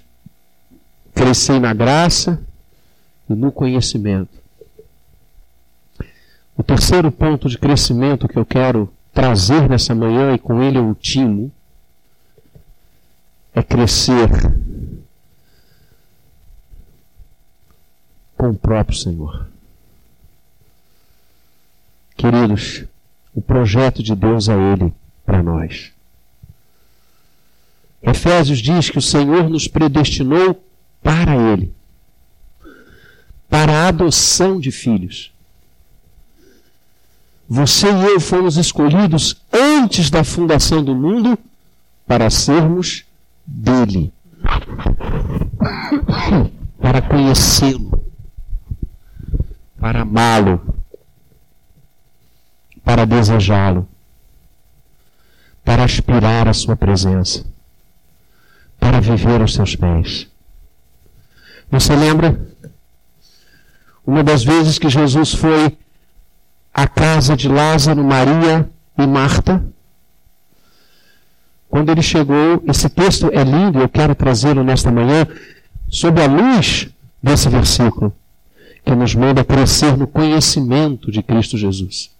[1.14, 2.42] crescei na graça
[3.30, 4.47] e no conhecimento.
[6.58, 10.86] O terceiro ponto de crescimento que eu quero trazer nessa manhã e com ele eu
[10.86, 11.52] ultimo
[13.54, 14.28] é crescer
[18.36, 19.48] com o próprio Senhor.
[22.16, 22.86] Queridos,
[23.34, 24.92] o projeto de Deus é Ele
[25.24, 25.92] para nós.
[28.02, 30.64] Efésios diz que o Senhor nos predestinou
[31.04, 31.74] para Ele,
[33.48, 35.32] para a adoção de filhos.
[37.50, 41.40] Você e eu fomos escolhidos antes da fundação do mundo
[42.06, 43.06] para sermos
[43.46, 44.14] dele,
[46.82, 48.04] para conhecê-lo,
[49.80, 50.76] para amá-lo,
[52.84, 53.88] para desejá-lo,
[55.64, 57.46] para aspirar à sua presença,
[58.78, 60.28] para viver aos seus pés.
[61.72, 62.46] Você lembra?
[64.06, 65.78] Uma das vezes que Jesus foi
[66.78, 69.66] à casa de Lázaro, Maria e Marta.
[71.68, 75.26] Quando ele chegou, esse texto é lindo, eu quero trazê-lo nesta manhã,
[75.90, 76.88] sob a luz
[77.22, 78.16] desse versículo,
[78.86, 82.12] que nos manda crescer no conhecimento de Cristo Jesus.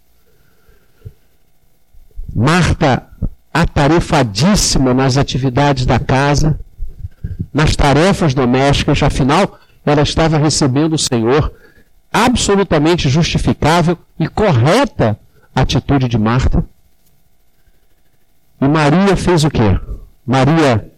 [2.34, 3.06] Marta,
[3.54, 6.58] atarefadíssima nas atividades da casa,
[7.54, 11.52] nas tarefas domésticas, afinal, ela estava recebendo o Senhor,
[12.12, 15.18] absolutamente justificável e correta
[15.54, 16.64] atitude de Marta.
[18.60, 19.78] E Maria fez o quê?
[20.26, 20.90] Maria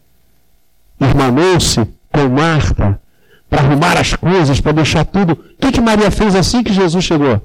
[1.01, 1.81] irmanou-se
[2.12, 3.01] com Marta
[3.49, 5.33] para arrumar as coisas, para deixar tudo.
[5.33, 7.44] O que, que Maria fez assim que Jesus chegou?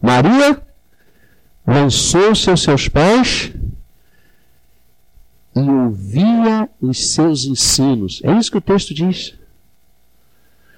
[0.00, 0.62] Maria
[1.66, 3.52] lançou-se aos seus pés
[5.54, 8.20] e ouvia os seus ensinos.
[8.24, 9.34] É isso que o texto diz.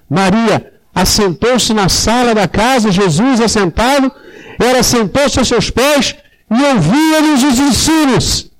[0.09, 4.11] Maria assentou-se na sala da casa, Jesus assentado,
[4.59, 6.15] ela sentou-se aos seus pés
[6.51, 8.51] e ouvia-lhes os ensinos.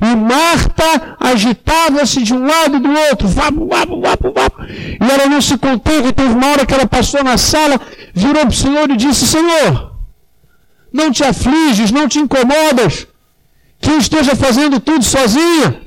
[0.00, 4.62] E Marta agitava-se de um lado e do outro, vapo, vapo, vapo, vapo.
[4.64, 7.80] E ela não se conteve, teve uma hora que ela passou na sala,
[8.14, 9.92] virou para o Senhor e disse: Senhor,
[10.92, 13.06] não te afliges, não te incomodas,
[13.80, 15.82] que eu esteja fazendo tudo sozinha.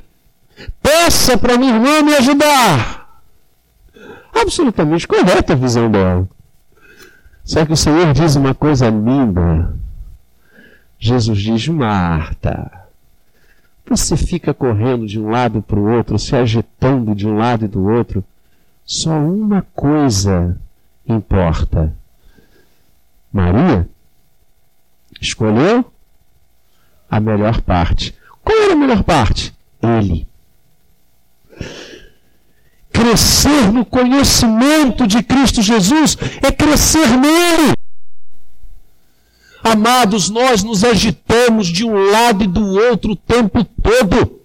[0.82, 3.01] Peça para minha irmã me ajudar.
[4.32, 6.28] Absolutamente correta a visão dela.
[7.44, 9.74] Só que o Senhor diz uma coisa linda.
[10.98, 12.70] Jesus diz: Marta,
[13.84, 17.68] você fica correndo de um lado para o outro, se agitando de um lado e
[17.68, 18.24] do outro.
[18.84, 20.56] Só uma coisa
[21.06, 21.94] importa.
[23.32, 23.88] Maria
[25.20, 25.84] escolheu
[27.10, 28.14] a melhor parte.
[28.42, 29.54] Qual era a melhor parte?
[29.82, 30.26] Ele.
[32.92, 37.72] Crescer no conhecimento de Cristo Jesus é crescer nele.
[39.64, 44.40] Amados, nós nos agitamos de um lado e do outro o tempo todo.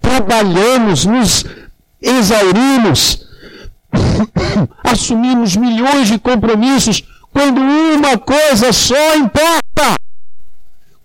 [0.00, 1.44] Trabalhamos, nos
[2.00, 3.26] exaurimos,
[4.84, 9.94] assumimos milhões de compromissos, quando uma coisa só importa: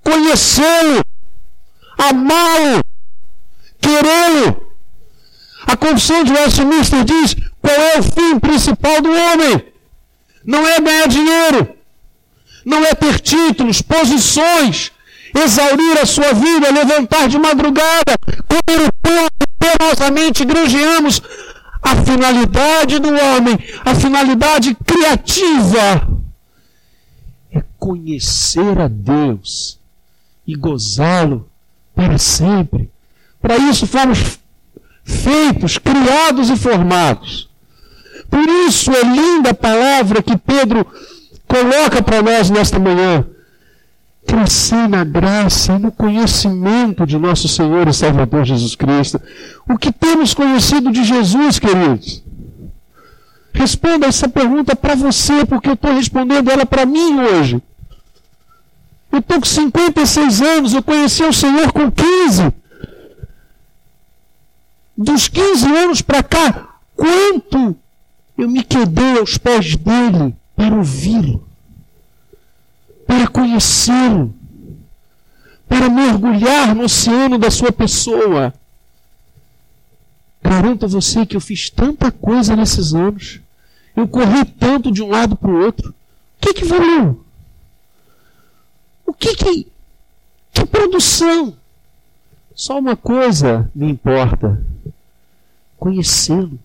[0.04, 1.02] conhecê-lo,
[1.98, 2.82] amá-lo,
[3.80, 4.65] querê-lo.
[5.66, 9.66] A confissão de Westminster diz qual é o fim principal do homem.
[10.46, 11.76] Não é ganhar dinheiro,
[12.64, 14.92] não é ter títulos, posições,
[15.34, 18.16] exaurir a sua vida, levantar de madrugada,
[18.48, 19.28] comer o pão
[19.60, 21.22] penosamente granjeamos.
[21.82, 26.08] A finalidade do homem, a finalidade criativa,
[27.52, 29.80] é conhecer a Deus
[30.48, 31.48] e gozá-lo
[31.94, 32.90] para sempre.
[33.40, 34.40] Para isso fomos
[35.06, 37.48] feitos, criados e formados.
[38.30, 40.86] Por isso é linda a palavra que Pedro
[41.48, 43.24] coloca para nós nesta manhã.
[44.28, 49.22] Crescer na graça e no conhecimento de nosso Senhor e Salvador Jesus Cristo.
[49.70, 52.24] O que temos conhecido de Jesus, queridos?
[53.54, 57.62] Responda essa pergunta para você, porque eu estou respondendo ela para mim hoje.
[59.12, 62.52] Eu estou com 56 anos, eu conheci o Senhor com 15.
[64.98, 67.76] Dos 15 anos para cá, quanto
[68.38, 71.46] eu me quedei aos pés dele para ouvi-lo,
[73.06, 74.34] para conhecê-lo,
[75.68, 78.54] para mergulhar no oceano da sua pessoa.
[80.42, 83.42] Garanto a você que eu fiz tanta coisa nesses anos.
[83.96, 85.90] Eu corri tanto de um lado para o outro.
[85.90, 85.94] O
[86.40, 87.24] que que valeu?
[89.06, 89.68] O que que.
[90.54, 91.56] Que produção?
[92.56, 94.64] Só uma coisa me importa:
[95.78, 96.58] conhecê-lo.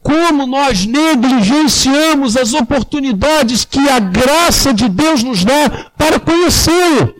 [0.00, 7.12] Como nós negligenciamos as oportunidades que a graça de Deus nos dá para conhecê-lo.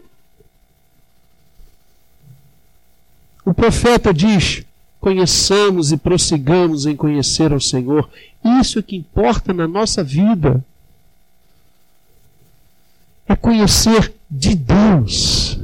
[3.44, 4.64] O profeta diz:
[5.00, 8.08] conheçamos e prossigamos em conhecer ao Senhor.
[8.60, 10.64] Isso é que importa na nossa vida.
[13.26, 15.58] É conhecer de Deus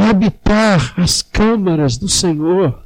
[0.00, 2.82] é habitar as câmaras do Senhor.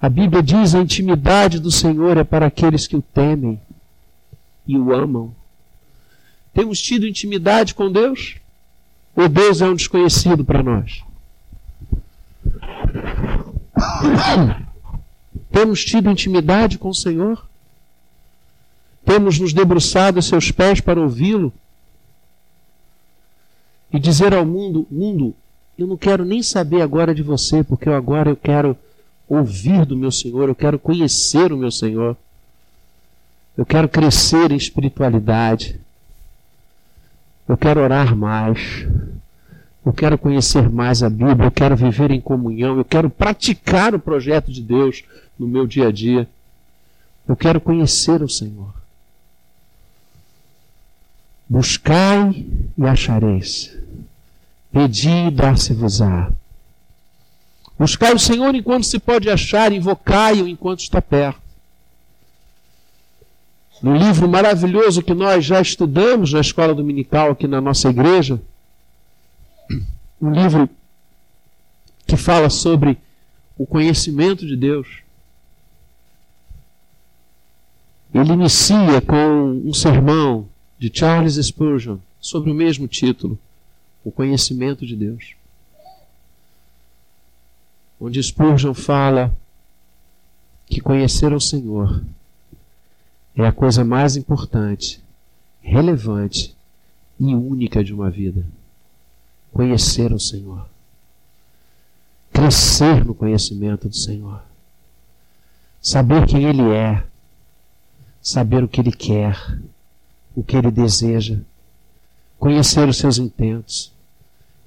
[0.00, 3.58] A Bíblia diz: a intimidade do Senhor é para aqueles que o temem
[4.66, 5.34] e o amam.
[6.52, 8.36] Temos tido intimidade com Deus?
[9.16, 11.02] Ou Deus é um desconhecido para nós?
[15.50, 17.46] Temos tido intimidade com o Senhor?
[19.04, 21.52] Temos nos debruçado a seus pés para ouvi-lo?
[23.92, 25.34] E dizer ao mundo: mundo,
[25.78, 28.76] eu não quero nem saber agora de você, porque eu agora eu quero
[29.28, 32.16] ouvir do meu Senhor, eu quero conhecer o meu Senhor.
[33.56, 35.78] Eu quero crescer em espiritualidade.
[37.46, 38.86] Eu quero orar mais.
[39.84, 43.98] Eu quero conhecer mais a Bíblia, eu quero viver em comunhão, eu quero praticar o
[43.98, 45.02] projeto de Deus
[45.36, 46.28] no meu dia a dia.
[47.26, 48.72] Eu quero conhecer o Senhor.
[51.48, 52.46] Buscai
[52.78, 53.76] e achareis.
[54.72, 56.32] Pedi e dar-se-vos-á.
[57.78, 61.42] Buscai o Senhor enquanto se pode achar, invocai-o enquanto está perto.
[63.82, 68.40] No livro maravilhoso que nós já estudamos na escola dominical aqui na nossa igreja,
[70.20, 70.70] um livro
[72.06, 72.96] que fala sobre
[73.58, 75.02] o conhecimento de Deus.
[78.14, 80.48] Ele inicia com um sermão
[80.78, 83.38] de Charles Spurgeon sobre o mesmo título
[84.04, 85.34] o conhecimento de Deus.
[88.00, 89.36] Onde Spurgeon fala
[90.66, 92.02] que conhecer o Senhor
[93.36, 95.00] é a coisa mais importante,
[95.60, 96.54] relevante
[97.18, 98.44] e única de uma vida.
[99.52, 100.66] Conhecer o Senhor.
[102.32, 104.42] Crescer no conhecimento do Senhor.
[105.80, 107.04] Saber quem Ele é.
[108.20, 109.36] Saber o que Ele quer.
[110.34, 111.38] O que Ele deseja.
[112.38, 113.91] Conhecer os seus intentos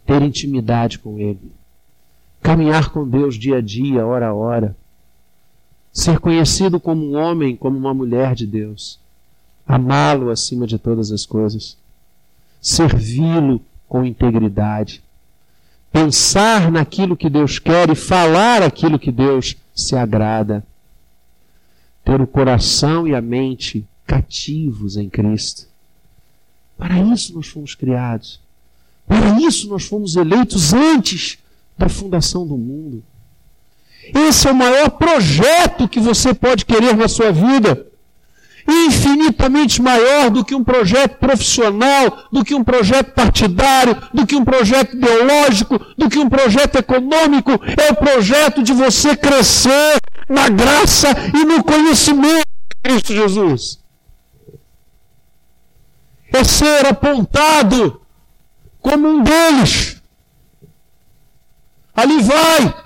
[0.06, 1.52] ter intimidade com Ele,
[2.42, 4.76] caminhar com Deus dia a dia, hora a hora,
[5.92, 9.00] ser conhecido como um homem, como uma mulher de Deus,
[9.66, 11.78] amá-lo acima de todas as coisas,
[12.62, 15.02] servi-lo com integridade,
[15.92, 20.66] pensar naquilo que Deus quer e falar aquilo que Deus se agrada,
[22.04, 25.68] ter o coração e a mente cativos em Cristo.
[26.78, 28.40] Para isso nós fomos criados.
[29.08, 31.38] Para isso nós fomos eleitos antes
[31.78, 33.04] da fundação do mundo.
[34.14, 37.88] Esse é o maior projeto que você pode querer na sua vida.
[38.68, 44.44] Infinitamente maior do que um projeto profissional, do que um projeto partidário, do que um
[44.44, 47.52] projeto ideológico, do que um projeto econômico.
[47.52, 49.98] É o projeto de você crescer
[50.28, 53.80] na graça e no conhecimento de Cristo Jesus.
[56.34, 58.02] É ser apontado
[58.86, 60.00] como um deles.
[61.96, 62.84] Ali vai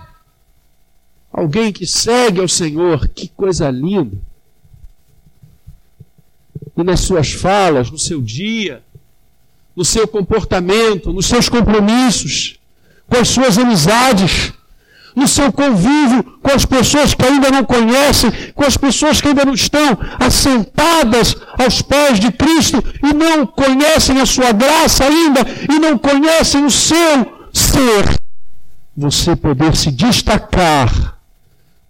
[1.30, 4.18] alguém que segue ao Senhor, que coisa linda.
[6.78, 8.82] E nas suas falas, no seu dia,
[9.76, 12.58] no seu comportamento, nos seus compromissos,
[13.06, 14.54] com as suas amizades,
[15.16, 19.46] no seu convívio com as pessoas que ainda não conhecem, com as pessoas que ainda
[19.46, 25.80] não estão assentadas aos pés de Cristo e não conhecem a sua graça ainda e
[25.80, 28.16] não conhecem o seu ser.
[28.96, 31.20] Você poder se destacar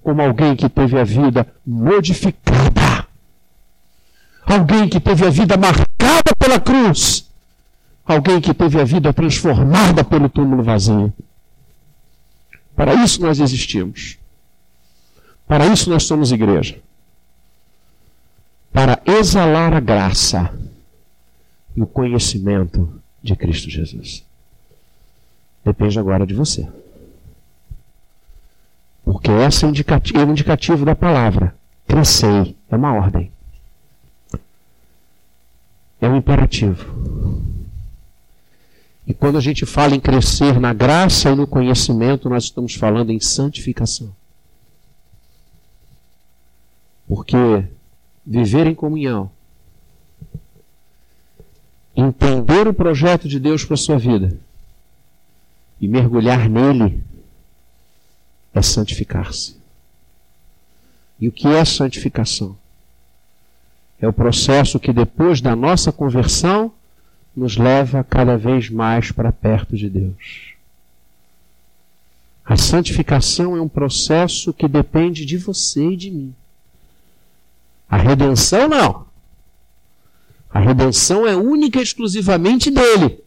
[0.04, 3.06] como alguém que teve a vida modificada,
[4.46, 7.30] alguém que teve a vida marcada pela cruz,
[8.06, 11.14] alguém que teve a vida transformada pelo túmulo vazio.
[12.80, 14.18] Para isso nós existimos.
[15.46, 16.80] Para isso nós somos igreja.
[18.72, 20.50] Para exalar a graça
[21.76, 22.90] e o conhecimento
[23.22, 24.24] de Cristo Jesus.
[25.62, 26.70] Depende agora de você.
[29.04, 31.54] Porque esse é o indicativo, é o indicativo da palavra.
[31.86, 32.56] Crescei.
[32.72, 33.30] É uma ordem.
[36.00, 37.59] é um imperativo.
[39.10, 43.10] E quando a gente fala em crescer na graça e no conhecimento, nós estamos falando
[43.10, 44.16] em santificação.
[47.08, 47.66] Porque
[48.24, 49.32] viver em comunhão,
[51.96, 54.40] entender o projeto de Deus para a sua vida
[55.82, 57.04] e mergulhar nele
[58.54, 59.58] é santificar-se.
[61.20, 62.56] E o que é santificação?
[64.00, 66.72] É o processo que depois da nossa conversão
[67.40, 70.54] nos leva cada vez mais para perto de Deus.
[72.44, 76.36] A santificação é um processo que depende de você e de mim.
[77.90, 79.06] A redenção não.
[80.52, 83.24] A redenção é única e exclusivamente dele.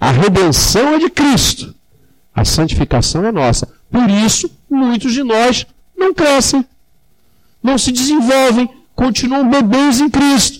[0.00, 1.74] A redenção é de Cristo.
[2.34, 3.72] A santificação é nossa.
[3.90, 6.64] Por isso, muitos de nós não crescem,
[7.62, 10.57] não se desenvolvem, continuam bebês em Cristo,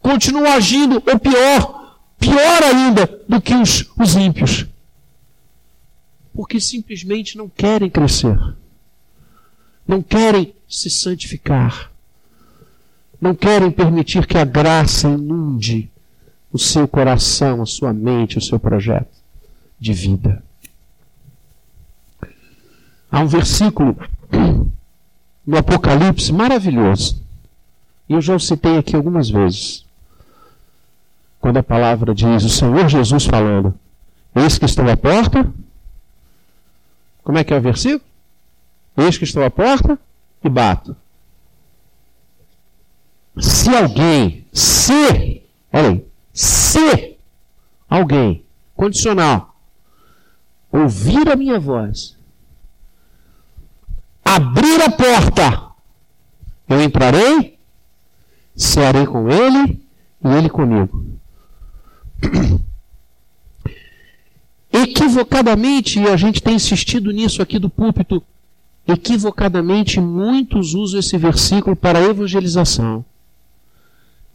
[0.00, 4.66] continuam agindo, ou pior, pior ainda do que os, os ímpios.
[6.34, 8.38] Porque simplesmente não querem crescer,
[9.86, 11.90] não querem se santificar,
[13.20, 15.90] não querem permitir que a graça inunde
[16.52, 19.14] o seu coração, a sua mente, o seu projeto
[19.78, 20.42] de vida.
[23.10, 23.96] Há um versículo
[25.46, 27.20] no Apocalipse maravilhoso.
[28.08, 29.84] E eu já o citei aqui algumas vezes.
[31.40, 33.74] Quando a palavra diz o Senhor Jesus falando:
[34.34, 35.52] Eis que estou à porta.
[37.24, 38.04] Como é que é o versículo?
[38.96, 39.98] Eis que estou à porta
[40.44, 40.96] e bato.
[43.38, 47.16] Se alguém, se, olha aí, se
[47.88, 48.44] alguém,
[48.76, 49.54] condicional,
[50.70, 52.20] ouvir a minha voz
[54.24, 55.70] abrir a porta,
[56.68, 57.58] eu entrarei,
[58.54, 59.84] cearei com ele
[60.24, 61.19] e ele comigo.
[64.72, 68.22] Equivocadamente, e a gente tem insistido nisso aqui do púlpito,
[68.86, 73.04] equivocadamente muitos usam esse versículo para evangelização.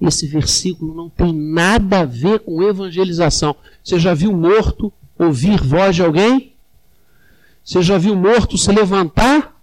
[0.02, 3.56] Esse versículo não tem nada a ver com evangelização.
[3.84, 6.52] Você já viu morto ouvir voz de alguém?
[7.64, 9.56] Você já viu morto se levantar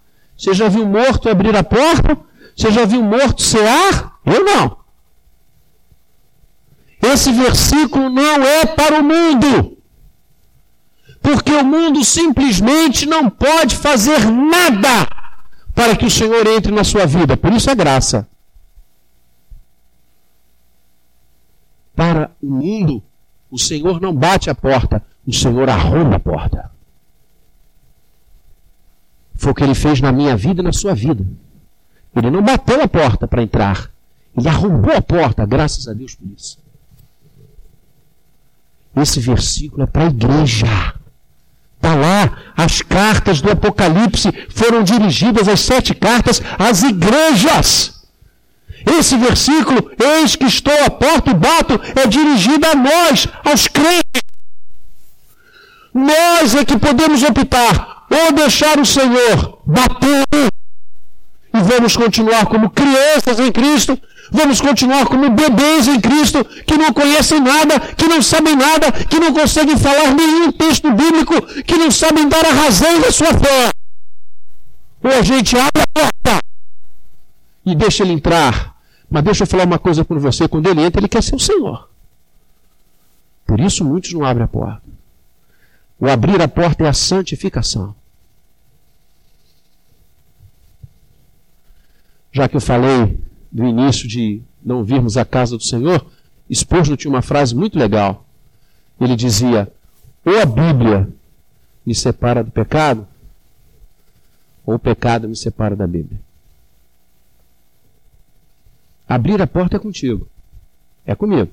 [0.42, 2.18] você já viu morto abrir a porta?
[2.56, 4.18] Você já viu morto cear?
[4.26, 4.76] Eu não.
[7.02, 9.76] Esse versículo não é para o mundo.
[11.20, 15.08] Porque o mundo simplesmente não pode fazer nada
[15.74, 17.36] para que o Senhor entre na sua vida.
[17.36, 18.28] Por isso é graça.
[21.94, 23.02] Para o mundo,
[23.50, 26.70] o Senhor não bate a porta, o Senhor arromba a porta.
[29.34, 31.26] Foi o que ele fez na minha vida e na sua vida.
[32.14, 33.90] Ele não bateu a porta para entrar.
[34.36, 36.62] Ele arrombou a porta, graças a Deus por isso.
[38.96, 40.66] Esse versículo é para a igreja.
[41.76, 48.02] Está lá, as cartas do Apocalipse foram dirigidas, as sete cartas, às igrejas.
[48.86, 54.22] Esse versículo, eis que estou à porta e bato, é dirigido a nós, aos crentes.
[55.94, 60.24] Nós é que podemos optar ou deixar o Senhor bater
[61.62, 63.98] vamos continuar como crianças em Cristo,
[64.30, 69.18] vamos continuar como bebês em Cristo, que não conhecem nada, que não sabem nada, que
[69.18, 73.70] não conseguem falar nenhum texto bíblico, que não sabem dar a razão da sua fé.
[75.02, 76.38] Ou a gente abre a porta
[77.64, 78.76] e deixa ele entrar.
[79.10, 81.40] Mas deixa eu falar uma coisa para você: quando ele entra, ele quer ser o
[81.40, 81.88] Senhor.
[83.46, 84.82] Por isso muitos não abrem a porta.
[85.98, 87.94] O abrir a porta é a santificação.
[92.32, 93.20] Já que eu falei
[93.52, 96.04] no início de não virmos a casa do Senhor,
[96.52, 98.24] Spurgeon tinha uma frase muito legal.
[99.00, 99.70] Ele dizia:
[100.24, 101.08] ou a Bíblia
[101.84, 103.06] me separa do pecado,
[104.64, 106.20] ou o pecado me separa da Bíblia.
[109.08, 110.28] Abrir a porta é contigo,
[111.04, 111.50] é comigo.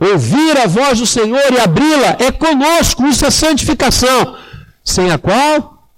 [0.00, 4.38] Ouvir a voz do Senhor e abri-la é conosco, isso é santificação,
[4.84, 5.90] sem a qual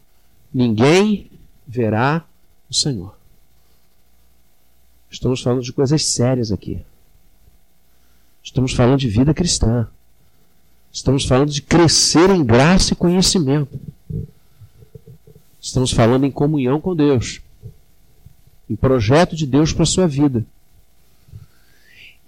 [0.53, 1.31] ninguém
[1.69, 2.25] verá
[2.69, 3.20] o Senhor.
[5.11, 6.81] Estamos falando de coisas sérias aqui.
[8.43, 9.89] Estamos falando de vida cristã.
[10.93, 13.79] Estamos falando de crescer em graça e conhecimento.
[15.61, 17.41] Estamos falando em comunhão com Deus.
[18.69, 20.45] Em projeto de Deus para a sua vida.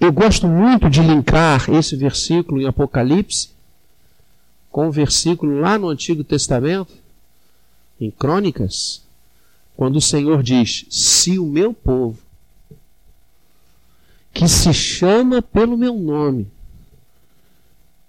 [0.00, 3.50] Eu gosto muito de linkar esse versículo em Apocalipse
[4.72, 6.94] com o versículo lá no Antigo Testamento,
[8.00, 9.02] em Crônicas,
[9.76, 12.18] quando o Senhor diz: Se o meu povo
[14.32, 16.50] que se chama pelo meu nome,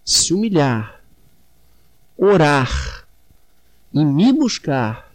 [0.05, 1.01] se humilhar,
[2.17, 3.05] orar
[3.93, 5.11] e me buscar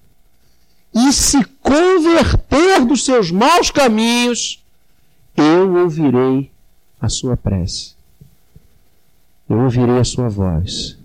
[0.94, 4.62] e se converter dos seus maus caminhos,
[5.36, 6.50] eu ouvirei
[7.00, 7.94] a sua prece.
[9.48, 10.98] Eu ouvirei a sua voz.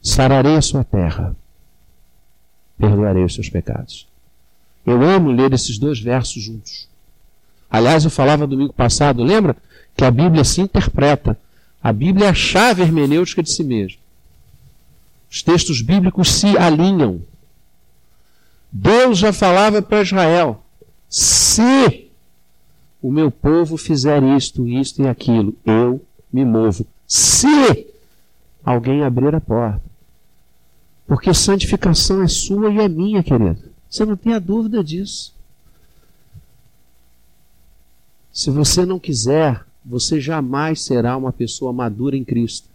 [0.00, 1.36] Sararei a sua terra.
[2.78, 4.06] Perdoarei os seus pecados.
[4.86, 6.88] Eu amo ler esses dois versos juntos.
[7.70, 9.56] Aliás, eu falava domingo passado, lembra?
[9.96, 11.38] Que a Bíblia se interpreta.
[11.82, 14.00] A Bíblia é a chave hermenêutica de si mesma.
[15.30, 17.20] Os textos bíblicos se alinham.
[18.72, 20.64] Deus já falava para Israel:
[21.08, 22.10] se
[23.02, 26.86] o meu povo fizer isto, isto e aquilo, eu me movo.
[27.06, 27.86] Se
[28.64, 29.82] alguém abrir a porta.
[31.06, 33.62] Porque santificação é sua e é minha, querido.
[33.88, 35.35] Você não tem a dúvida disso.
[38.36, 42.68] Se você não quiser, você jamais será uma pessoa madura em Cristo.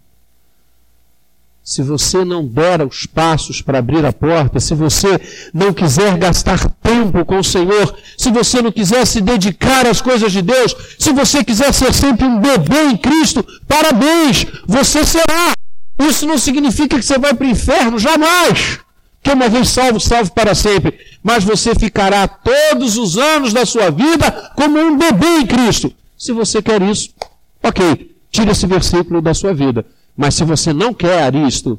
[1.62, 5.20] Se você não der os passos para abrir a porta, se você
[5.54, 10.32] não quiser gastar tempo com o Senhor, se você não quiser se dedicar às coisas
[10.32, 15.52] de Deus, se você quiser ser sempre um bebê em Cristo, parabéns, você será.
[16.00, 18.80] Isso não significa que você vai para o inferno, jamais.
[19.22, 20.98] Que uma vez salvo, salvo para sempre.
[21.22, 25.92] Mas você ficará todos os anos da sua vida como um bebê em Cristo.
[26.18, 27.14] Se você quer isso,
[27.62, 29.86] ok, tira esse versículo da sua vida.
[30.16, 31.78] Mas se você não quer isto,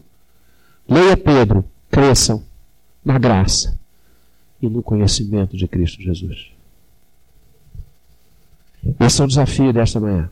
[0.88, 2.44] leia Pedro, cresçam
[3.04, 3.78] na graça
[4.62, 6.52] e no conhecimento de Cristo Jesus.
[9.00, 10.30] Esse é o desafio desta manhã.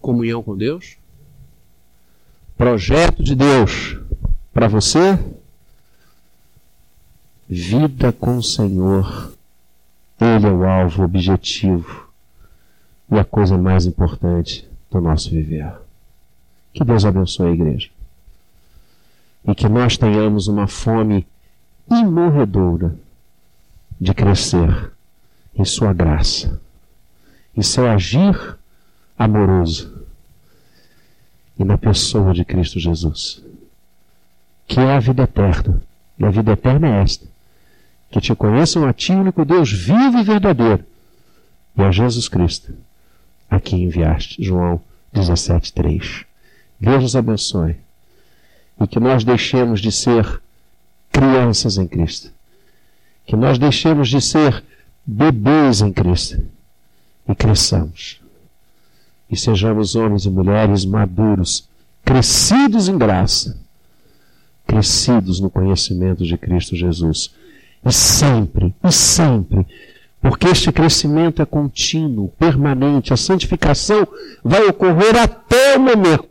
[0.00, 0.96] Comunhão com Deus,
[2.56, 3.98] projeto de Deus
[4.54, 5.18] para você,
[7.48, 9.34] vida com o Senhor.
[10.20, 12.08] Ele é o alvo, o objetivo
[13.10, 15.74] e a coisa mais importante do nosso viver.
[16.72, 17.90] Que Deus abençoe a igreja.
[19.46, 21.26] E que nós tenhamos uma fome
[21.90, 22.94] imorredoura
[24.00, 24.92] de crescer
[25.54, 26.60] em Sua graça,
[27.56, 28.56] em seu agir
[29.18, 30.06] amoroso
[31.58, 33.44] e na pessoa de Cristo Jesus,
[34.66, 35.82] que é a vida eterna.
[36.18, 37.26] E a vida eterna é esta:
[38.10, 40.84] que te conheçam a Ti, único Deus vivo e verdadeiro,
[41.76, 42.72] e a Jesus Cristo
[43.50, 44.42] aqui enviaste.
[44.42, 44.80] João
[45.14, 46.24] 17,3.
[46.80, 47.76] Deus nos abençoe
[48.80, 50.40] e que nós deixemos de ser
[51.10, 52.30] crianças em Cristo.
[53.26, 54.62] Que nós deixemos de ser
[55.06, 56.42] bebês em Cristo
[57.28, 58.20] e cresçamos.
[59.30, 61.68] E sejamos homens e mulheres maduros,
[62.04, 63.58] crescidos em graça,
[64.66, 67.34] crescidos no conhecimento de Cristo Jesus.
[67.84, 69.66] E sempre, e sempre
[70.24, 73.12] porque este crescimento é contínuo, permanente.
[73.12, 74.08] A santificação
[74.42, 76.26] vai ocorrer até o momento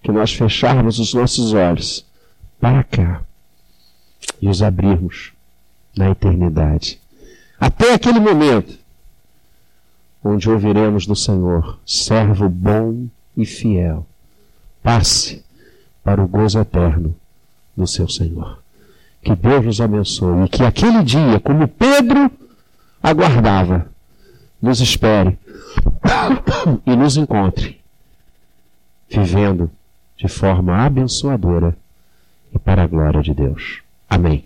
[0.00, 2.06] que nós fecharmos os nossos olhos
[2.60, 3.22] para cá
[4.40, 5.32] e os abrirmos
[5.96, 7.00] na eternidade.
[7.58, 8.78] Até aquele momento
[10.22, 14.06] onde ouviremos do Senhor, servo bom e fiel,
[14.80, 15.41] passe
[16.02, 17.14] para o gozo eterno
[17.76, 18.58] do seu Senhor.
[19.22, 22.30] Que Deus nos abençoe e que aquele dia, como Pedro
[23.02, 23.86] aguardava,
[24.60, 25.38] nos espere
[26.86, 27.80] e nos encontre,
[29.08, 29.70] vivendo
[30.16, 31.76] de forma abençoadora
[32.54, 33.80] e para a glória de Deus.
[34.08, 34.44] Amém.